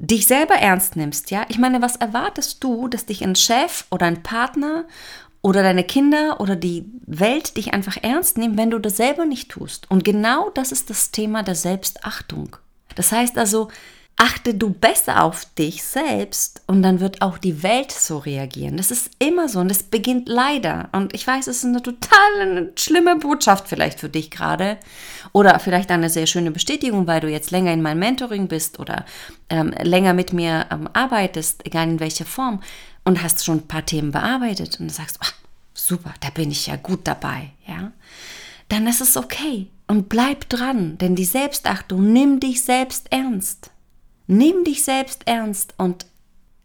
dich 0.03 0.27
selber 0.27 0.55
ernst 0.57 0.97
nimmst, 0.97 1.31
ja? 1.31 1.47
Ich 1.49 1.59
meine, 1.59 1.81
was 1.81 1.97
erwartest 1.97 2.63
du, 2.65 2.89
dass 2.89 3.07
dich 3.07 3.23
ein 3.23 3.37
Chef 3.37 3.85
oder 3.91 4.07
ein 4.07 4.23
Partner 4.25 4.85
oder 5.43 5.63
deine 5.63 5.85
Kinder 5.85 6.41
oder 6.41 6.57
die 6.57 6.85
Welt 7.07 7.57
dich 7.57 7.73
einfach 7.73 7.97
ernst 8.03 8.37
nehmen, 8.37 8.59
wenn 8.59 8.71
du 8.71 8.81
das 8.81 8.97
selber 8.97 9.25
nicht 9.25 9.51
tust? 9.51 9.89
Und 9.91 10.05
genau 10.05 10.51
das 10.51 10.73
ist 10.73 10.91
das 10.91 11.13
Thema 11.13 11.45
der 11.45 11.55
Selbstachtung. 11.55 12.57
Das 12.97 13.13
heißt 13.13 13.39
also, 13.39 13.69
achte 14.23 14.55
du 14.55 14.71
besser 14.71 15.25
auf 15.25 15.47
dich 15.59 15.83
selbst 15.83 16.63
und 16.69 16.85
dann 16.85 17.01
wird 17.01 17.23
auch 17.23 17.39
die 17.39 17.65
Welt 17.65 17.91
so 17.91 18.19
reagieren. 18.19 18.77
Das 18.77 18.93
ist 18.93 19.11
immer 19.19 19.49
so 19.49 19.59
und 19.59 19.69
das 19.69 19.83
beginnt 19.83 20.29
leider. 20.29 20.91
Und 20.93 21.13
ich 21.13 21.27
weiß, 21.27 21.49
es 21.49 21.57
ist 21.57 21.65
eine 21.65 21.83
total 21.83 22.41
eine 22.41 22.71
schlimme 22.77 23.17
Botschaft 23.17 23.67
vielleicht 23.67 23.99
für 23.99 24.09
dich 24.09 24.31
gerade 24.31 24.79
oder 25.33 25.59
vielleicht 25.59 25.91
eine 25.91 26.09
sehr 26.09 26.29
schöne 26.29 26.53
Bestätigung, 26.53 27.09
weil 27.09 27.21
du 27.21 27.29
jetzt 27.29 27.51
länger 27.51 27.73
in 27.73 27.83
meinem 27.83 27.99
Mentoring 27.99 28.47
bist 28.47 28.79
oder 28.79 29.07
ähm, 29.49 29.75
länger 29.83 30.15
mit 30.15 30.33
mir 30.33 30.67
ähm, 30.71 30.89
arbeitest, 30.93 31.67
egal 31.67 31.89
in 31.89 31.99
welcher 31.99 32.25
Form 32.25 32.63
und 33.03 33.25
hast 33.25 33.45
schon 33.45 33.59
ein 33.59 33.67
paar 33.67 33.85
Themen 33.85 34.13
bearbeitet 34.13 34.79
und 34.79 34.93
sagst, 34.93 35.19
ach, 35.21 35.33
super, 35.75 36.15
da 36.21 36.31
bin 36.31 36.53
ich 36.53 36.69
ja 36.69 36.77
gut 36.77 37.09
dabei, 37.09 37.51
ja. 37.67 37.91
Dann 38.69 38.87
ist 38.87 39.01
es 39.01 39.17
okay 39.17 39.67
und 39.89 40.09
bleib 40.09 40.49
dran, 40.49 40.97
denn 40.99 41.17
die 41.17 41.25
Selbstachtung, 41.25 42.13
nimm 42.13 42.39
dich 42.39 42.63
selbst 42.63 43.09
ernst. 43.11 43.72
Nimm 44.33 44.65
dich 44.65 44.83
selbst 44.83 45.27
ernst 45.27 45.75
und 45.77 46.07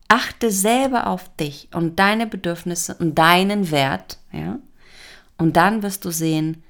achte 0.08 0.52
selber 0.52 1.08
auf 1.08 1.36
dich 1.36 1.68
und 1.74 2.00
deine 2.00 2.26
Bedürfnisse 2.26 2.96
und 2.96 3.16
deinen 3.16 3.72
Wert, 3.72 4.20
ja? 4.32 4.60
Und 5.38 5.58
dann 5.58 5.84
wirst 5.84 6.06
du 6.06 6.12
sehen, 6.12 6.64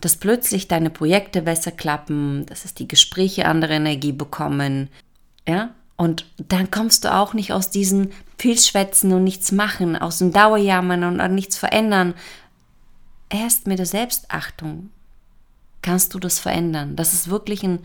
dass 0.00 0.16
plötzlich 0.16 0.68
deine 0.68 0.90
Projekte 0.90 1.42
besser 1.42 1.72
klappen, 1.72 2.46
dass 2.46 2.64
es 2.64 2.74
die 2.74 2.86
Gespräche 2.86 3.46
andere 3.46 3.74
Energie 3.74 4.12
bekommen, 4.12 4.88
ja? 5.48 5.74
Und 5.96 6.26
dann 6.36 6.70
kommst 6.70 7.04
du 7.04 7.12
auch 7.12 7.34
nicht 7.34 7.52
aus 7.52 7.70
diesem 7.70 8.10
viel 8.38 8.56
schwätzen 8.56 9.12
und 9.12 9.24
nichts 9.24 9.50
machen, 9.50 9.96
aus 9.96 10.18
dem 10.18 10.32
Dauerjammern 10.32 11.02
und 11.02 11.18
an 11.18 11.34
nichts 11.34 11.58
verändern. 11.58 12.14
Erst 13.30 13.66
mit 13.66 13.80
der 13.80 13.86
Selbstachtung 13.86 14.90
kannst 15.82 16.14
du 16.14 16.20
das 16.20 16.38
verändern. 16.38 16.94
Das 16.94 17.14
ist 17.14 17.30
wirklich 17.30 17.64
ein 17.64 17.80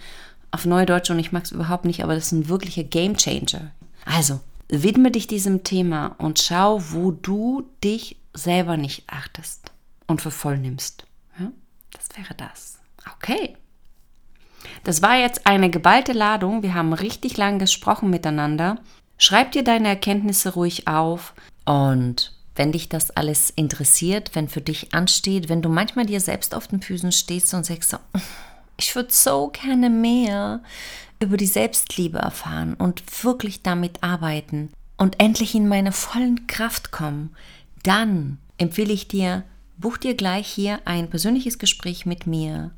auf 0.53 0.65
Neudeutsch 0.65 1.09
und 1.09 1.17
ich 1.19 1.31
mag 1.31 1.43
es 1.43 1.51
überhaupt 1.51 1.83
nicht, 1.83 2.03
aber 2.03 2.13
das 2.13 2.27
ist 2.27 2.31
ein 2.31 2.47
wirklicher 2.47 2.83
Game 2.83 3.17
Changer. 3.17 3.71
Also, 4.05 4.39
widme 4.69 5.09
dich 5.09 5.25
diesem 5.25 5.63
Thema 5.63 6.15
und 6.19 6.39
schau, 6.39 6.81
wo 6.91 7.11
du 7.11 7.67
dich 7.83 8.17
selber 8.33 8.77
nicht 8.77 9.03
achtest 9.07 9.71
und 10.05 10.21
für 10.21 10.31
voll 10.31 10.59
nimmst. 10.59 11.07
Ja? 11.39 11.51
Das 11.91 12.15
wäre 12.15 12.35
das. 12.35 12.77
Okay. 13.15 13.57
Das 14.83 15.01
war 15.01 15.17
jetzt 15.17 15.47
eine 15.47 15.71
geballte 15.71 16.13
Ladung. 16.13 16.61
Wir 16.61 16.75
haben 16.75 16.93
richtig 16.93 17.35
lang 17.35 17.57
gesprochen 17.57 18.11
miteinander. 18.11 18.79
Schreib 19.17 19.53
dir 19.53 19.63
deine 19.63 19.87
Erkenntnisse 19.87 20.53
ruhig 20.53 20.87
auf 20.87 21.33
und 21.65 22.37
wenn 22.55 22.71
dich 22.71 22.89
das 22.89 23.09
alles 23.09 23.49
interessiert, 23.49 24.35
wenn 24.35 24.47
für 24.47 24.61
dich 24.61 24.93
ansteht, 24.93 25.49
wenn 25.49 25.63
du 25.63 25.69
manchmal 25.69 26.05
dir 26.05 26.21
selbst 26.21 26.53
auf 26.53 26.67
den 26.67 26.81
Füßen 26.81 27.11
stehst 27.11 27.51
und 27.55 27.65
sagst 27.65 27.89
so, 27.89 27.97
ich 28.77 28.95
würde 28.95 29.13
so 29.13 29.49
gerne 29.49 29.89
mehr 29.89 30.61
über 31.19 31.37
die 31.37 31.47
Selbstliebe 31.47 32.19
erfahren 32.19 32.73
und 32.73 33.03
wirklich 33.23 33.61
damit 33.61 34.03
arbeiten 34.03 34.69
und 34.97 35.19
endlich 35.19 35.55
in 35.55 35.67
meine 35.67 35.91
vollen 35.91 36.47
Kraft 36.47 36.91
kommen. 36.91 37.35
Dann 37.83 38.37
empfehle 38.57 38.93
ich 38.93 39.07
dir, 39.07 39.43
buch 39.77 39.97
dir 39.97 40.15
gleich 40.15 40.47
hier 40.47 40.79
ein 40.85 41.09
persönliches 41.09 41.59
Gespräch 41.59 42.05
mit 42.05 42.27
mir. 42.27 42.71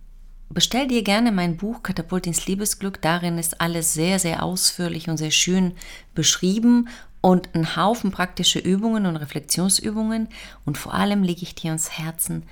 Bestell 0.49 0.87
dir 0.87 1.03
gerne 1.03 1.31
mein 1.31 1.57
Buch 1.57 1.81
Katapult 1.83 2.27
ins 2.27 2.45
Liebesglück. 2.45 3.01
Darin 3.01 3.37
ist 3.37 3.59
alles 3.61 3.93
sehr, 3.93 4.19
sehr 4.19 4.43
ausführlich 4.43 5.09
und 5.09 5.17
sehr 5.17 5.31
schön 5.31 5.73
beschrieben 6.13 6.87
und 7.21 7.49
ein 7.55 7.75
Haufen 7.75 8.11
praktische 8.11 8.59
Übungen 8.59 9.07
und 9.07 9.15
Reflexionsübungen. 9.15 10.29
Und 10.65 10.77
vor 10.77 10.93
allem 10.93 11.23
lege 11.23 11.41
ich 11.41 11.55
dir 11.55 11.71
ans 11.71 11.97
Herzen, 11.97 12.43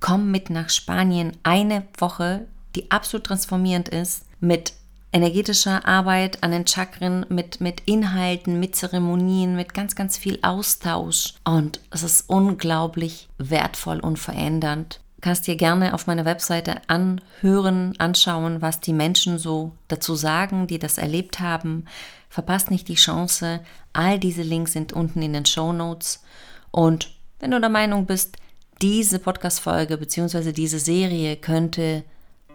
komm 0.00 0.30
mit 0.30 0.48
nach 0.48 0.70
Spanien 0.70 1.36
eine 1.42 1.86
Woche 1.98 2.46
die 2.76 2.90
absolut 2.90 3.26
transformierend 3.26 3.88
ist, 3.88 4.26
mit 4.40 4.74
energetischer 5.12 5.86
Arbeit 5.86 6.42
an 6.42 6.52
den 6.52 6.66
Chakren, 6.66 7.26
mit, 7.28 7.60
mit 7.60 7.82
Inhalten, 7.86 8.60
mit 8.60 8.76
Zeremonien, 8.76 9.56
mit 9.56 9.74
ganz, 9.74 9.96
ganz 9.96 10.16
viel 10.16 10.38
Austausch. 10.42 11.34
Und 11.44 11.80
es 11.90 12.02
ist 12.02 12.28
unglaublich 12.28 13.28
wertvoll 13.38 14.00
und 14.00 14.18
verändernd. 14.18 15.00
Du 15.16 15.22
kannst 15.22 15.46
dir 15.46 15.56
gerne 15.56 15.92
auf 15.92 16.06
meiner 16.06 16.24
Webseite 16.24 16.80
anhören, 16.86 17.94
anschauen, 17.98 18.62
was 18.62 18.80
die 18.80 18.92
Menschen 18.92 19.38
so 19.38 19.72
dazu 19.88 20.14
sagen, 20.14 20.66
die 20.66 20.78
das 20.78 20.96
erlebt 20.96 21.40
haben. 21.40 21.84
Verpasst 22.30 22.70
nicht 22.70 22.88
die 22.88 22.94
Chance. 22.94 23.60
All 23.92 24.18
diese 24.18 24.42
Links 24.42 24.72
sind 24.72 24.92
unten 24.92 25.20
in 25.20 25.32
den 25.32 25.44
Show 25.44 25.72
Notes. 25.72 26.22
Und 26.70 27.10
wenn 27.40 27.50
du 27.50 27.60
der 27.60 27.68
Meinung 27.68 28.06
bist, 28.06 28.36
diese 28.80 29.18
Podcast-Folge 29.18 29.98
bzw. 29.98 30.52
diese 30.52 30.78
Serie 30.78 31.36
könnte 31.36 32.04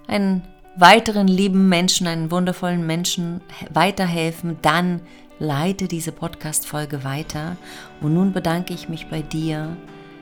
einen 0.08 0.44
weiteren 0.76 1.28
lieben 1.28 1.70
Menschen, 1.70 2.08
einen 2.08 2.32
wundervollen 2.32 2.86
Menschen 2.86 3.42
weiterhelfen, 3.72 4.58
dann 4.62 5.02
leite 5.40 5.88
diese 5.88 6.12
Podcast-Folge 6.12 7.04
weiter. 7.04 7.58
Und 8.02 8.14
nun 8.14 8.34
bedanke 8.34 8.74
ich 8.74 8.90
mich 8.90 9.08
bei 9.08 9.22
dir 9.22 9.76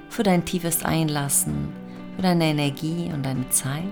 für 0.09 0.23
dein 0.23 0.45
tiefes 0.45 0.85
Einlassen, 0.85 1.69
für 2.15 2.21
deine 2.21 2.45
Energie 2.45 3.09
und 3.13 3.25
deine 3.25 3.49
Zeit. 3.49 3.83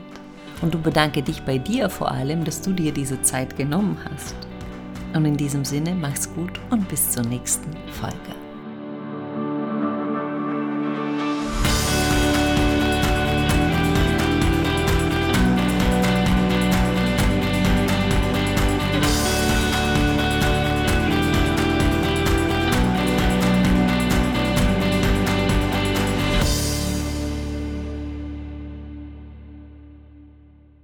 Und 0.61 0.73
du 0.73 0.79
bedanke 0.79 1.23
dich 1.23 1.41
bei 1.41 1.57
dir 1.57 1.89
vor 1.89 2.11
allem, 2.11 2.43
dass 2.43 2.61
du 2.61 2.71
dir 2.71 2.91
diese 2.91 3.21
Zeit 3.23 3.57
genommen 3.57 3.97
hast. 4.11 4.35
Und 5.13 5.25
in 5.25 5.35
diesem 5.35 5.65
Sinne, 5.65 5.95
mach's 5.95 6.31
gut 6.33 6.59
und 6.69 6.87
bis 6.87 7.11
zur 7.11 7.23
nächsten 7.23 7.71
Folge. 7.91 8.40